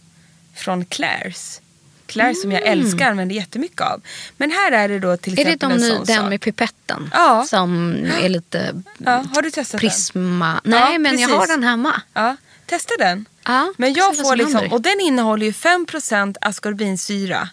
från 0.55 0.85
Claire's. 0.85 1.59
Claire's 2.07 2.41
som 2.41 2.51
jag 2.51 2.61
älskar 2.61 3.13
men 3.13 3.27
det 3.27 3.33
är 3.33 3.35
jättemycket 3.35 3.81
av. 3.81 4.01
Men 4.37 4.51
här 4.51 4.71
är 4.71 4.87
det 4.89 4.99
då 4.99 5.17
till 5.17 5.33
Mm. 5.33 5.41
Är 5.41 5.45
det 5.45 5.51
exempel 5.55 5.79
de 5.79 5.85
en 5.85 5.95
sån 5.95 6.05
den 6.05 6.15
sak. 6.21 6.29
med 6.29 6.41
pipetten? 6.41 7.09
Ja. 7.13 7.45
Som 7.47 7.95
är 8.23 8.29
lite 8.29 8.81
Ja, 8.97 9.23
har 9.35 9.41
du 9.41 9.51
testat 9.51 9.81
prisma? 9.81 10.61
Nej, 10.63 10.79
Ja, 10.93 10.99
men 10.99 11.19
jag 11.19 11.29
precis. 11.29 11.35
har 11.35 11.47
den 11.47 11.63
hemma. 11.63 11.91
den? 11.91 12.23
Ja, 12.23 12.37
testa 12.65 12.93
den. 12.99 13.25
Ja, 13.45 13.73
Men 13.77 13.93
jag 13.93 14.17
får 14.17 14.23
som 14.23 14.37
liksom, 14.37 14.71
och 14.71 14.81
den 14.81 14.99
innehåller 15.01 15.45
ju 15.45 15.51
5% 15.51 16.35
askorbinsyra. 16.41 17.49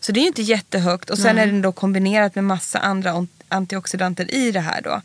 Så 0.00 0.12
det 0.12 0.20
är 0.20 0.22
ju 0.22 0.28
inte 0.28 0.42
jättehögt. 0.42 1.10
Och 1.10 1.18
sen 1.18 1.38
är 1.38 1.46
den 1.46 1.62
då 1.62 1.72
kombinerat 1.72 2.34
med 2.34 2.44
massa 2.44 2.78
andra 2.78 3.14
antioxidanter 3.50 4.34
i 4.34 4.50
det 4.50 4.60
här 4.60 4.80
då. 4.82 5.02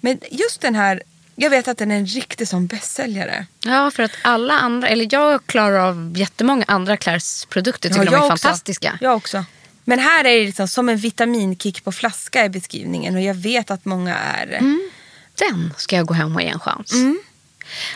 Men 0.00 0.18
just 0.30 0.60
den 0.60 0.74
här, 0.74 1.02
jag 1.34 1.50
vet 1.50 1.68
att 1.68 1.78
den 1.78 1.90
är 1.90 1.96
en 1.96 2.06
riktig 2.06 2.48
sån 2.48 2.66
bästsäljare. 2.66 3.46
Ja, 3.64 3.90
för 3.90 4.02
att 4.02 4.12
alla 4.22 4.58
andra, 4.58 4.88
eller 4.88 5.08
jag 5.10 5.46
klarar 5.46 5.78
av 5.78 6.12
jättemånga 6.16 6.64
andra 6.68 6.96
Claire's 6.96 7.48
produkter. 7.48 7.88
Tycker 7.88 8.04
Ja, 8.04 8.10
de 8.10 8.14
är 8.14 8.18
också. 8.18 8.28
fantastiska. 8.28 8.98
Jag 9.00 9.16
också. 9.16 9.44
Men 9.84 9.98
här 9.98 10.24
är 10.24 10.38
det 10.38 10.44
liksom 10.44 10.68
som 10.68 10.88
en 10.88 10.96
vitaminkick 10.96 11.84
på 11.84 11.92
flaska 11.92 12.44
i 12.44 12.48
beskrivningen. 12.48 13.14
Och 13.14 13.22
jag 13.22 13.34
vet 13.34 13.70
att 13.70 13.84
många 13.84 14.16
är... 14.16 14.46
Mm. 14.46 14.90
Den 15.34 15.72
ska 15.76 15.96
jag 15.96 16.06
gå 16.06 16.14
hem 16.14 16.36
och 16.36 16.42
ge 16.42 16.48
en 16.48 16.60
chans. 16.60 16.92
Mm. 16.92 17.20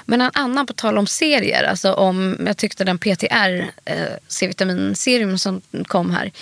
Men 0.04 0.20
en 0.20 0.30
annan 0.34 0.66
på 0.66 0.72
tal 0.72 0.98
om 0.98 1.06
serier. 1.06 1.64
Alltså 1.64 1.92
om 1.92 2.36
jag 2.46 2.56
tyckte 2.56 2.84
den 2.84 2.98
PTR 2.98 3.70
eh, 3.84 3.96
C-vitaminserum 4.28 5.38
som 5.38 5.60
kom 5.86 6.10
här. 6.10 6.32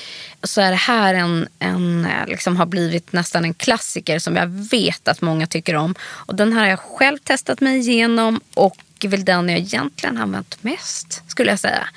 Så 0.43 0.61
är 0.61 0.71
det 0.71 0.77
här 0.77 1.15
en, 1.15 1.49
en 1.59 2.05
eh, 2.05 2.27
liksom 2.27 2.57
har 2.57 2.67
blivit 2.67 3.13
nästan 3.13 3.45
en 3.45 3.55
klassiker 3.55 4.19
som 4.19 4.37
jag 4.37 4.47
vet 4.71 5.09
att 5.09 5.21
många 5.21 5.47
tycker 5.47 5.75
om. 5.75 5.95
Och 6.01 6.35
den 6.35 6.53
här 6.53 6.61
har 6.61 6.69
jag 6.69 6.81
själv 6.81 7.19
testat 7.19 7.61
mig 7.61 7.79
igenom. 7.79 8.41
Och 8.55 8.77
är 9.05 9.09
väl 9.09 9.25
den 9.25 9.49
jag 9.49 9.59
egentligen 9.59 10.17
har 10.17 10.23
använt 10.23 10.63
mest 10.63 11.23
skulle 11.27 11.51
jag 11.51 11.61
säga. 11.61 11.89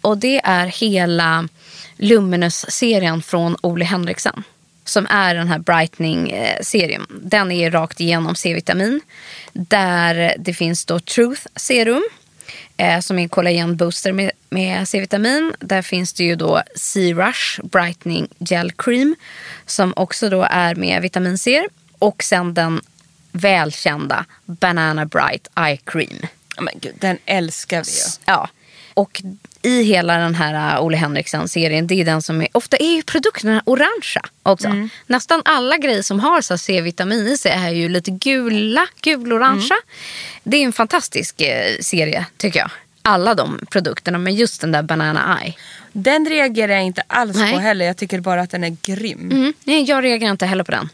Och 0.00 0.18
det 0.18 0.40
är 0.44 0.66
hela 0.66 1.48
Luminous-serien 1.96 3.22
från 3.22 3.56
Ole 3.60 3.84
Henriksen 3.84 4.44
som 4.90 5.06
är 5.10 5.34
den 5.34 5.48
här 5.48 5.58
brightening-serien. 5.58 7.06
Den 7.22 7.52
är 7.52 7.70
rakt 7.70 8.00
igenom 8.00 8.34
C-vitamin. 8.34 9.00
Där 9.52 10.34
det 10.38 10.54
finns 10.54 10.84
då 10.84 11.00
Truth 11.00 11.42
Serum 11.56 12.02
eh, 12.76 13.00
som 13.00 13.18
är 13.18 13.22
en 13.22 13.28
kollagenbooster 13.28 14.12
med, 14.12 14.30
med 14.50 14.88
C-vitamin. 14.88 15.54
Där 15.60 15.82
finns 15.82 16.12
det 16.12 16.24
ju 16.24 16.36
då 16.36 16.62
C-Rush 16.76 17.60
Brightening 17.62 18.28
Gel 18.38 18.72
Cream 18.72 19.16
som 19.66 19.92
också 19.96 20.28
då 20.28 20.46
är 20.50 20.74
med 20.74 21.02
vitamin 21.02 21.38
C. 21.38 21.68
Och 21.98 22.22
sen 22.22 22.54
den 22.54 22.80
välkända 23.32 24.24
Banana 24.44 25.06
Bright 25.06 25.48
Eye 25.56 25.78
Cream. 25.84 26.26
Men 26.60 26.74
gud, 26.80 26.94
den 26.98 27.18
älskar 27.24 27.84
vi 27.84 27.90
ju. 27.90 28.24
Ja. 28.24 28.48
Och 28.94 29.22
i 29.62 29.82
hela 29.82 30.16
den 30.16 30.34
här 30.34 30.76
uh, 30.76 30.84
Ole 30.84 30.96
Henriksen-serien, 30.96 31.86
det 31.86 32.00
är 32.00 32.04
den 32.04 32.22
som 32.22 32.42
är, 32.42 32.48
ofta 32.52 32.76
är 32.76 32.94
ju 32.96 33.02
produkterna 33.02 33.62
orangea 33.66 34.22
också. 34.42 34.88
Nästan 35.06 35.42
alla 35.44 35.76
grejer 35.76 36.02
som 36.02 36.20
har 36.20 36.56
C-vitamin 36.56 37.26
i 37.26 37.36
sig 37.36 37.52
är 37.52 37.70
ju 37.70 37.88
lite 37.88 38.10
gula, 38.10 38.86
gulorangea. 39.00 39.76
Det 40.44 40.56
är 40.56 40.64
en 40.64 40.72
fantastisk 40.72 41.40
eh, 41.40 41.78
serie 41.80 42.26
tycker 42.36 42.60
jag. 42.60 42.70
Alla 43.02 43.34
de 43.34 43.66
produkterna, 43.70 44.18
men 44.18 44.34
just 44.34 44.60
den 44.60 44.72
där 44.72 44.82
Banana 44.82 45.38
Eye. 45.42 45.54
Den 45.92 46.26
reagerar 46.28 46.72
jag 46.72 46.82
inte 46.82 47.02
alls 47.06 47.36
Nej. 47.36 47.52
på 47.52 47.58
heller. 47.58 47.86
Jag 47.86 47.96
tycker 47.96 48.20
bara 48.20 48.40
att 48.40 48.50
den 48.50 48.64
är 48.64 48.76
grym. 48.82 49.30
Mm. 49.32 49.52
Nej, 49.64 49.82
jag 49.82 50.04
reagerar 50.04 50.30
inte 50.30 50.46
heller 50.46 50.64
på 50.64 50.72
den. 50.72 50.88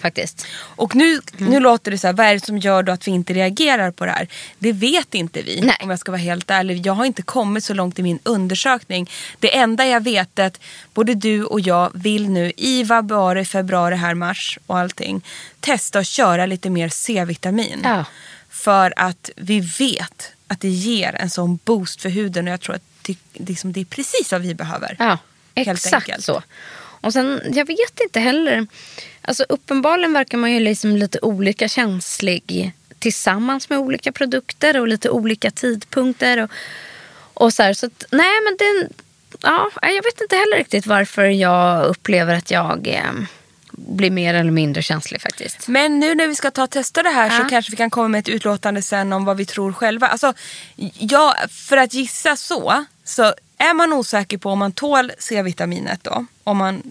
Faktiskt. 0.00 0.46
Och 0.52 0.94
nu, 0.96 1.20
Mm. 1.38 1.50
nu 1.52 1.60
låter 1.60 1.90
det 1.90 1.98
så 1.98 2.06
här, 2.06 2.14
vad 2.14 2.26
är 2.26 2.34
det 2.34 2.44
som 2.44 2.58
gör 2.58 2.82
då 2.82 2.92
att 2.92 3.06
vi 3.06 3.10
inte 3.10 3.32
reagerar 3.32 3.90
på 3.90 4.06
det 4.06 4.10
här? 4.12 4.28
Det 4.58 4.72
vet 4.72 5.14
inte 5.14 5.42
vi 5.42 5.60
Nej. 5.60 5.76
om 5.82 5.90
jag 5.90 5.98
ska 5.98 6.12
vara 6.12 6.20
helt 6.22 6.50
ärlig. 6.50 6.86
Jag 6.86 6.92
har 6.92 7.04
inte 7.04 7.22
kommit 7.22 7.64
så 7.64 7.74
långt 7.74 7.98
i 7.98 8.02
min 8.02 8.18
undersökning. 8.22 9.10
Det 9.38 9.56
enda 9.56 9.86
jag 9.86 10.04
vet 10.04 10.38
är 10.38 10.46
att 10.46 10.60
både 10.94 11.14
du 11.14 11.44
och 11.44 11.60
jag 11.60 11.90
vill 11.94 12.28
nu 12.30 12.52
i 12.56 12.84
februari, 12.86 13.44
februari, 13.44 13.94
här 13.96 14.14
mars 14.14 14.58
och 14.66 14.78
allting 14.78 15.22
testa 15.60 15.98
att 15.98 16.06
köra 16.06 16.46
lite 16.46 16.70
mer 16.70 16.88
C-vitamin. 16.88 17.80
Ja. 17.84 18.04
För 18.50 18.92
att 18.96 19.30
vi 19.36 19.60
vet 19.60 20.32
att 20.46 20.60
det 20.60 20.68
ger 20.68 21.14
en 21.14 21.30
sån 21.30 21.58
boost 21.64 22.02
för 22.02 22.08
huden 22.08 22.46
och 22.48 22.52
jag 22.52 22.60
tror 22.60 22.74
att 22.76 22.82
det, 23.02 23.16
liksom, 23.32 23.72
det 23.72 23.80
är 23.80 23.84
precis 23.84 24.32
vad 24.32 24.40
vi 24.40 24.54
behöver. 24.54 24.96
Ja, 24.98 25.18
exakt 25.54 26.22
så. 26.22 26.42
Och 27.00 27.12
sen, 27.12 27.40
jag 27.54 27.66
vet 27.66 28.00
inte 28.00 28.20
heller. 28.20 28.66
Alltså 29.22 29.44
uppenbarligen 29.48 30.12
verkar 30.12 30.38
man 30.38 30.52
ju 30.52 30.60
liksom 30.60 30.96
lite 30.96 31.18
olika 31.22 31.68
känslig 31.68 32.72
tillsammans 32.98 33.68
med 33.70 33.78
olika 33.78 34.12
produkter 34.12 34.80
och 34.80 34.88
lite 34.88 35.10
olika 35.10 35.50
tidpunkter. 35.50 36.38
Och, 36.42 36.50
och 37.34 37.52
så 37.54 37.62
här, 37.62 37.72
så 37.74 37.86
att, 37.86 38.04
nej 38.10 38.40
men 38.44 38.56
det, 38.58 38.88
ja, 39.42 39.70
jag 39.82 40.02
vet 40.02 40.20
inte 40.20 40.36
heller 40.36 40.56
riktigt 40.56 40.86
varför 40.86 41.24
jag 41.24 41.84
upplever 41.86 42.34
att 42.34 42.50
jag 42.50 42.88
eh, 42.88 43.12
blir 43.72 44.10
mer 44.10 44.34
eller 44.34 44.50
mindre 44.50 44.82
känslig 44.82 45.20
faktiskt. 45.22 45.68
Men 45.68 46.00
nu 46.00 46.14
när 46.14 46.28
vi 46.28 46.34
ska 46.34 46.50
ta 46.50 46.62
och 46.62 46.70
testa 46.70 47.02
det 47.02 47.10
här 47.10 47.30
så 47.30 47.42
Ja. 47.42 47.48
kanske 47.48 47.70
vi 47.70 47.76
kan 47.76 47.90
komma 47.90 48.08
med 48.08 48.18
ett 48.18 48.28
utlåtande 48.28 48.82
sen 48.82 49.12
om 49.12 49.24
vad 49.24 49.36
vi 49.36 49.46
tror 49.46 49.72
själva. 49.72 50.06
Alltså, 50.06 50.34
ja, 50.98 51.36
för 51.50 51.76
att 51.76 51.94
gissa 51.94 52.36
så, 52.36 52.84
så 53.04 53.34
är 53.60 53.74
man 53.74 53.92
osäker 53.92 54.38
på 54.38 54.50
om 54.50 54.58
man 54.58 54.72
tål 54.72 55.12
C-vitaminet 55.18 56.04
då, 56.04 56.26
om 56.44 56.56
man 56.56 56.82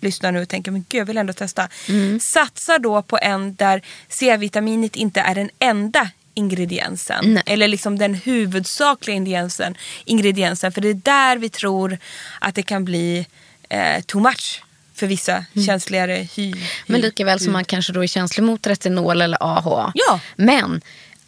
lyssnar 0.00 0.32
nu 0.32 0.42
och 0.42 0.48
tänker 0.48 0.70
men 0.70 0.84
gud 0.88 1.00
jag 1.00 1.06
vill 1.06 1.18
ändå 1.18 1.32
testa. 1.32 1.68
Mm. 1.88 2.20
Satsa 2.20 2.78
då 2.78 3.02
på 3.02 3.18
en 3.22 3.54
där 3.54 3.82
C-vitaminet 4.08 4.96
inte 4.96 5.20
är 5.20 5.34
den 5.34 5.50
enda 5.58 6.10
ingrediensen. 6.34 7.34
Nej. 7.34 7.42
Eller 7.46 7.68
liksom 7.68 7.98
den 7.98 8.14
huvudsakliga 8.14 9.16
ingrediensen. 9.16 9.76
ingrediensen. 10.04 10.72
För 10.72 10.80
det 10.80 10.88
är 10.88 10.94
där 10.94 11.36
vi 11.36 11.48
tror 11.48 11.98
att 12.40 12.54
det 12.54 12.62
kan 12.62 12.84
bli 12.84 13.26
eh, 13.68 14.02
too 14.02 14.20
much 14.20 14.62
för 14.94 15.06
vissa 15.06 15.44
känsligare 15.66 16.14
hy. 16.14 16.52
hy 16.52 16.54
Men 16.86 17.00
lika 17.00 17.24
väl 17.24 17.40
som 17.40 17.52
man 17.52 17.64
kanske 17.64 17.92
då 17.92 18.02
är 18.02 18.06
känslig 18.06 18.44
mot 18.44 18.66
retinol 18.66 19.22
eller 19.22 19.38
AHA. 19.40 19.92
Ja. 19.94 20.20
Men 20.36 20.80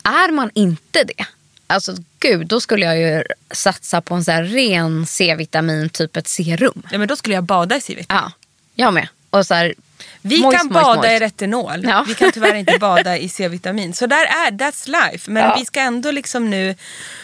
är 0.02 0.32
man 0.32 0.50
inte 0.54 1.04
det, 1.04 1.26
alltså 1.74 1.96
gud, 2.20 2.46
då 2.46 2.60
skulle 2.60 2.86
jag 2.86 2.98
ju 2.98 3.24
satsa 3.50 4.00
på 4.00 4.14
en 4.14 4.24
så 4.24 4.30
här 4.30 4.44
ren 4.44 5.06
C-vitamin, 5.06 5.88
typ 5.88 6.16
ett 6.16 6.28
serum. 6.28 6.82
Ja, 6.90 6.98
men 6.98 7.08
då 7.08 7.16
skulle 7.16 7.34
jag 7.34 7.44
bada 7.44 7.76
i 7.76 7.80
C-vitamin. 7.80 8.22
Ja, 8.24 8.32
jag 8.74 8.94
med. 8.94 9.08
Och 9.30 9.46
så 9.46 9.54
här, 9.54 9.74
Vi 10.22 10.40
moist, 10.42 10.58
kan 10.58 10.66
moist, 10.66 10.84
bada 10.84 11.00
moist. 11.00 11.12
i 11.12 11.18
retinol. 11.18 11.84
Ja. 11.84 12.04
Vi 12.08 12.14
kan 12.14 12.32
tyvärr 12.32 12.54
inte 12.54 12.78
bada 12.80 13.18
i 13.18 13.28
C-vitamin. 13.28 13.94
Så 13.94 14.06
där 14.06 14.24
är 14.24 14.50
that's 14.50 15.10
life. 15.12 15.30
Men 15.30 15.42
Ja. 15.42 15.56
vi 15.58 15.64
ska 15.64 15.80
ändå 15.80 16.10
liksom 16.10 16.50
nu 16.50 16.74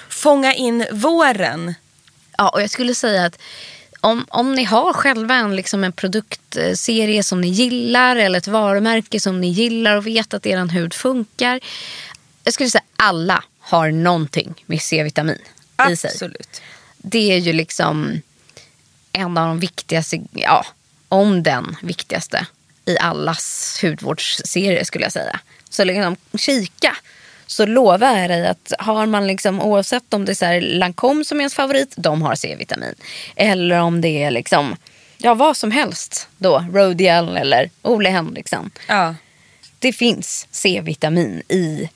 fånga 0.08 0.54
in 0.54 0.86
våren. 0.92 1.74
Ja, 2.38 2.48
och 2.48 2.62
jag 2.62 2.70
skulle 2.70 2.94
säga 2.94 3.24
att 3.24 3.38
om, 4.00 4.24
om 4.28 4.54
ni 4.54 4.64
har 4.64 4.92
själva 4.92 5.34
en, 5.34 5.56
liksom 5.56 5.84
en 5.84 5.92
produktserie 5.92 7.22
som 7.22 7.40
ni 7.40 7.48
gillar 7.48 8.16
eller 8.16 8.38
ett 8.38 8.46
varumärke 8.48 9.20
som 9.20 9.40
ni 9.40 9.48
gillar 9.48 9.96
och 9.96 10.06
vet 10.06 10.34
att 10.34 10.46
er 10.46 10.66
hud 10.72 10.94
funkar. 10.94 11.60
Jag 12.44 12.54
skulle 12.54 12.70
säga 12.70 12.82
alla 12.96 13.44
har 13.68 13.90
någonting 13.90 14.54
med 14.66 14.82
C-vitamin 14.82 15.38
i 15.90 15.96
sig. 15.96 16.10
Absolut. 16.10 16.62
Det 16.96 17.32
är 17.32 17.38
ju 17.38 17.52
liksom 17.52 18.20
en 19.12 19.38
av 19.38 19.48
de 19.48 19.60
viktigaste, 19.60 20.20
ja, 20.32 20.66
om 21.08 21.42
den 21.42 21.76
viktigaste 21.82 22.46
i 22.84 22.98
allas 22.98 23.78
hudvårdsserier 23.82 24.84
skulle 24.84 25.04
jag 25.04 25.12
säga. 25.12 25.40
Så 25.70 25.84
liksom 25.84 26.16
kika. 26.38 26.96
Så 27.46 27.66
lovar 27.66 28.18
jag 28.18 28.30
dig 28.30 28.46
att 28.46 28.72
har 28.78 29.06
man 29.06 29.26
liksom, 29.26 29.60
oavsett 29.62 30.14
om 30.14 30.24
det 30.24 30.32
är 30.32 30.34
så 30.34 30.44
här 30.44 30.60
Lancome 30.60 31.24
som 31.24 31.38
är 31.38 31.42
ens 31.42 31.54
favorit, 31.54 31.94
de 31.96 32.22
har 32.22 32.34
C-vitamin. 32.34 32.94
Eller 33.36 33.78
om 33.78 34.00
det 34.00 34.22
är 34.22 34.30
liksom, 34.30 34.76
ja 35.18 35.34
vad 35.34 35.56
som 35.56 35.70
helst 35.70 36.28
då, 36.36 36.64
Rodial 36.72 37.36
eller 37.36 37.70
Ole 37.82 38.10
Henriksen. 38.10 38.70
Ja. 38.86 39.14
Det 39.78 39.92
finns 39.92 40.46
C-vitamin 40.50 41.42
i 41.48 41.88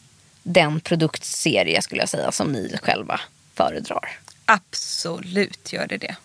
den 0.43 0.81
produktserie 0.81 1.83
skulle 1.83 2.03
jag 2.03 2.09
säga 2.09 2.33
som 2.33 2.53
ni 2.53 2.77
själva 2.83 3.21
föredrar. 3.55 4.19
Absolut 4.45 5.73
gör 5.73 5.87
det 5.87 5.97
det. 5.97 6.17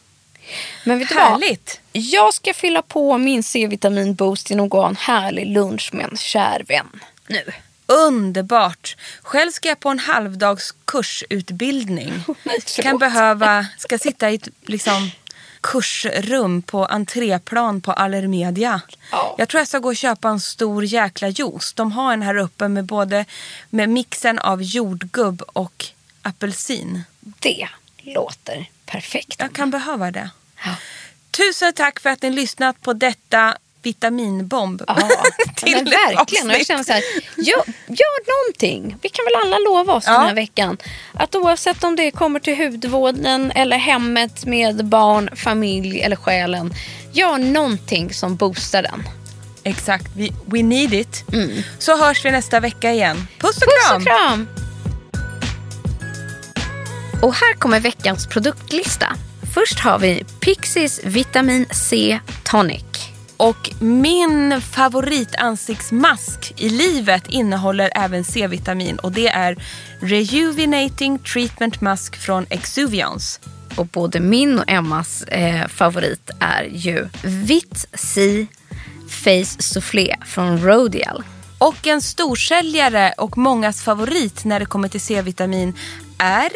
Men 0.84 1.00
vet 1.00 1.10
du 1.10 1.16
vad? 1.16 1.24
Härligt. 1.24 1.82
Jag 1.92 2.34
ska 2.34 2.54
fylla 2.54 2.82
på 2.82 3.18
min 3.18 3.44
C-vitamin 3.44 4.16
boost 4.16 4.50
genom 4.50 4.66
att 4.66 4.70
gå 4.70 4.84
en 4.84 4.96
härlig 4.96 5.48
lunch 5.48 5.90
med 5.94 6.06
en 6.12 6.18
kär 6.18 6.64
vän 6.68 7.00
nu. 7.28 7.44
Underbart. 7.86 8.96
Själv 9.22 9.52
ska 9.52 9.70
jag 9.70 9.80
på 9.80 9.90
en 9.90 10.00
halvdags 10.00 10.76
kursutbildning. 10.86 12.14
Förlåt. 12.26 12.80
kan 12.84 12.98
behöva, 12.98 13.66
ska 13.78 13.98
sitta 13.98 14.32
i 14.32 14.36
ett 14.36 14.48
liksom, 14.66 15.12
kursrum 15.68 16.62
på 16.62 16.86
entréplan 16.86 17.82
på 17.82 17.92
Allermedia. 17.92 18.82
Ja. 19.12 19.36
Jag 19.38 19.50
tror 19.50 19.60
jag 19.60 19.68
ska 19.68 19.80
gå 19.80 19.90
och 19.90 19.96
köpa 19.96 20.30
en 20.30 20.40
stor 20.40 20.86
jäkla 20.86 21.30
juice. 21.30 21.74
De 21.74 21.92
har 21.92 22.14
en 22.14 22.22
här 22.22 22.38
uppe 22.38 22.68
med 22.68 22.86
både 22.86 23.26
med 23.70 23.90
mixen 23.90 24.40
av 24.40 24.64
jordgubb 24.64 25.42
och 25.42 25.86
apelsin. 26.22 27.04
Det 27.40 27.68
låter 27.98 28.70
perfekt. 28.86 29.36
Jag 29.40 29.54
kan 29.54 29.72
behöva 29.72 30.12
det. 30.12 30.30
Ja. 30.66 30.76
Tusen 31.32 31.74
tack 31.74 32.00
för 32.00 32.10
att 32.10 32.22
ni 32.22 32.30
lyssnat 32.30 32.82
på 32.82 32.94
detta 32.94 33.58
vitaminbomb. 33.88 34.82
Ja, 34.88 34.96
till 35.56 35.74
ett 35.78 35.88
verkligen. 35.88 36.50
Och 36.50 36.56
jag 36.56 36.66
känner 36.66 36.84
så 36.84 36.94
här, 36.94 37.02
gör, 37.38 37.64
gör 37.88 38.44
någonting. 38.44 38.98
Vi 39.02 39.10
kan 39.10 39.26
väl 39.26 39.34
alla 39.46 39.58
lova 39.60 39.94
oss 39.94 40.04
Ja. 40.08 40.14
den 40.14 40.22
här 40.28 40.36
veckan. 40.36 40.78
Att 41.14 41.36
oavsett 41.36 41.84
om 41.84 41.96
det 41.96 42.12
kommer 42.12 42.40
till 42.40 42.58
hudvården 42.58 43.52
eller 43.52 43.78
hemmet 43.78 44.46
med 44.46 44.86
barn, 44.86 45.30
familj 45.36 46.02
eller 46.02 46.16
själen. 46.16 46.74
Gör 47.12 47.38
någonting 47.38 48.14
som 48.14 48.36
boostar 48.36 48.82
den. 48.84 49.04
Exakt, 49.64 50.06
we, 50.16 50.30
we 50.46 50.64
need 50.64 50.94
it. 50.94 51.24
Så 51.80 51.98
hörs 51.98 52.26
vi 52.26 52.32
nästa 52.32 52.60
vecka 52.60 52.92
igen. 52.94 53.28
Puss 53.40 53.58
och 53.58 53.64
Puss 53.64 53.88
kram! 53.88 54.02
och 54.02 54.08
kram! 54.08 54.48
Och 57.22 57.34
här 57.34 57.54
kommer 57.54 57.80
veckans 57.80 58.28
produktlista. 58.28 59.08
Först 59.54 59.80
har 59.80 60.00
vi 60.00 60.24
Pixies 60.40 61.00
Vitamin 61.04 61.66
C 61.72 62.20
Tonic. 62.44 62.84
Och 63.38 63.72
min 63.80 64.62
favoritansiktsmask 64.62 66.54
i 66.58 66.70
livet 66.70 67.28
innehåller 67.28 67.92
även 67.96 68.24
C-vitamin 68.24 69.00
och 69.00 69.12
det 69.12 69.28
är 69.28 69.58
Rejuvenating 70.00 71.20
Treatment 71.20 71.82
Mask 71.82 72.18
från 72.18 72.46
Exuviance. 72.50 73.40
Och 73.76 73.86
både 73.86 74.20
min 74.20 74.60
och 74.60 74.66
Emmas 74.68 75.24
eh, 75.24 75.68
favorit 75.68 76.30
är 76.40 76.64
ju 76.64 77.08
Vitt 77.24 77.86
C 77.94 78.48
Face 79.10 79.62
Soufflé 79.62 80.16
från 80.26 80.62
Rodial. 80.62 81.24
Och 81.58 81.88
en 81.88 82.02
storsäljare 82.02 83.14
och 83.18 83.38
mångas 83.38 83.82
favorit 83.82 84.46
när 84.46 84.60
det 84.60 84.66
kommer 84.66 84.88
till 84.88 85.02
C-vitamin 85.02 85.74
är 86.18 86.50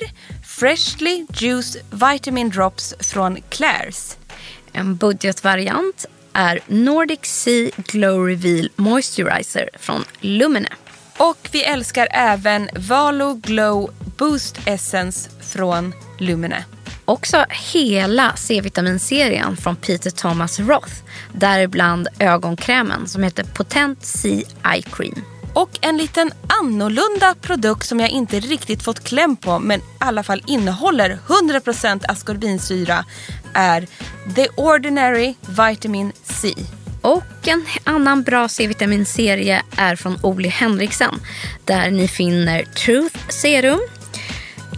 Freshly 0.45 1.25
Juice 1.33 1.77
Vitamin 1.91 2.49
Drops 2.49 2.93
från 2.99 3.37
Claire's. 3.37 4.15
En 4.73 4.95
budgetvariant 4.95 6.05
är 6.33 6.59
Nordic 6.67 7.19
Sea 7.23 7.71
Glow 7.77 8.27
Reveal 8.27 8.69
Moisturizer 8.75 9.69
från 9.79 10.03
Lumene. 10.19 10.69
Och 11.17 11.49
vi 11.51 11.63
älskar 11.63 12.07
även 12.11 12.69
Valo 12.75 13.33
Glow 13.33 13.93
Boost 14.17 14.59
Essence 14.65 15.29
från 15.41 15.93
Lumene. 16.19 16.65
Också 17.05 17.45
hela 17.73 18.35
C-vitaminserien 18.35 19.57
från 19.57 19.75
Peter 19.75 20.11
Thomas 20.11 20.59
Roth. 20.59 20.93
Däribland 21.33 22.07
ögonkrämen 22.19 23.07
som 23.07 23.23
heter 23.23 23.43
Potent 23.43 24.05
Sea 24.05 24.43
Eye 24.73 24.81
Cream. 24.81 25.21
Och 25.53 25.69
en 25.81 25.97
liten 25.97 26.31
annorlunda 26.61 27.35
produkt 27.41 27.87
som 27.87 27.99
jag 27.99 28.09
inte 28.09 28.39
riktigt 28.39 28.83
fått 28.83 29.03
kläm 29.03 29.35
på 29.35 29.59
men 29.59 29.79
i 29.79 29.83
alla 29.99 30.23
fall 30.23 30.43
innehåller 30.47 31.19
100% 31.27 32.03
askorbinsyra 32.07 33.05
är 33.53 33.87
The 34.35 34.47
Ordinary 34.55 35.35
Vitamin 35.47 36.11
C. 36.23 36.53
Och 37.01 37.47
en 37.47 37.65
annan 37.83 38.23
bra 38.23 38.49
C-vitaminserie 38.49 39.63
är 39.77 39.95
från 39.95 40.17
Oli 40.23 40.49
Henriksen. 40.49 41.19
Där 41.65 41.91
ni 41.91 42.07
finner 42.07 42.63
Truth 42.63 43.29
Serum, 43.29 43.79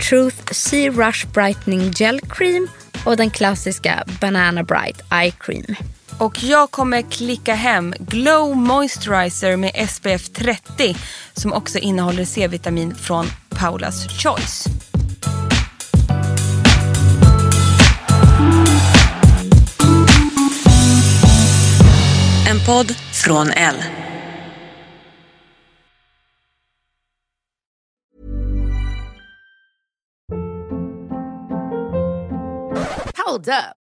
Truth 0.09 0.53
Sea 0.53 0.91
Rush 0.91 1.27
Brightening 1.27 1.91
Gel 1.91 2.19
Cream 2.29 2.67
och 3.05 3.17
den 3.17 3.29
klassiska 3.29 4.03
Banana 4.21 4.63
Bright 4.63 5.01
Eye 5.11 5.31
Cream. 5.39 5.75
Och 6.23 6.43
jag 6.43 6.71
kommer 6.71 7.01
klicka 7.01 7.53
hem 7.53 7.93
Glow 7.99 8.57
Moisturizer 8.57 9.57
med 9.57 9.89
SPF 9.89 10.29
30 10.29 10.95
som 11.33 11.53
också 11.53 11.79
innehåller 11.79 12.25
C-vitamin 12.25 12.95
från 12.95 13.25
Paulas 13.49 14.07
Choice. 14.23 14.65
En 22.49 22.65
podd 22.67 22.95
från 23.25 23.49
L. 23.49 23.75
Hold 33.25 33.47
up. 33.47 33.82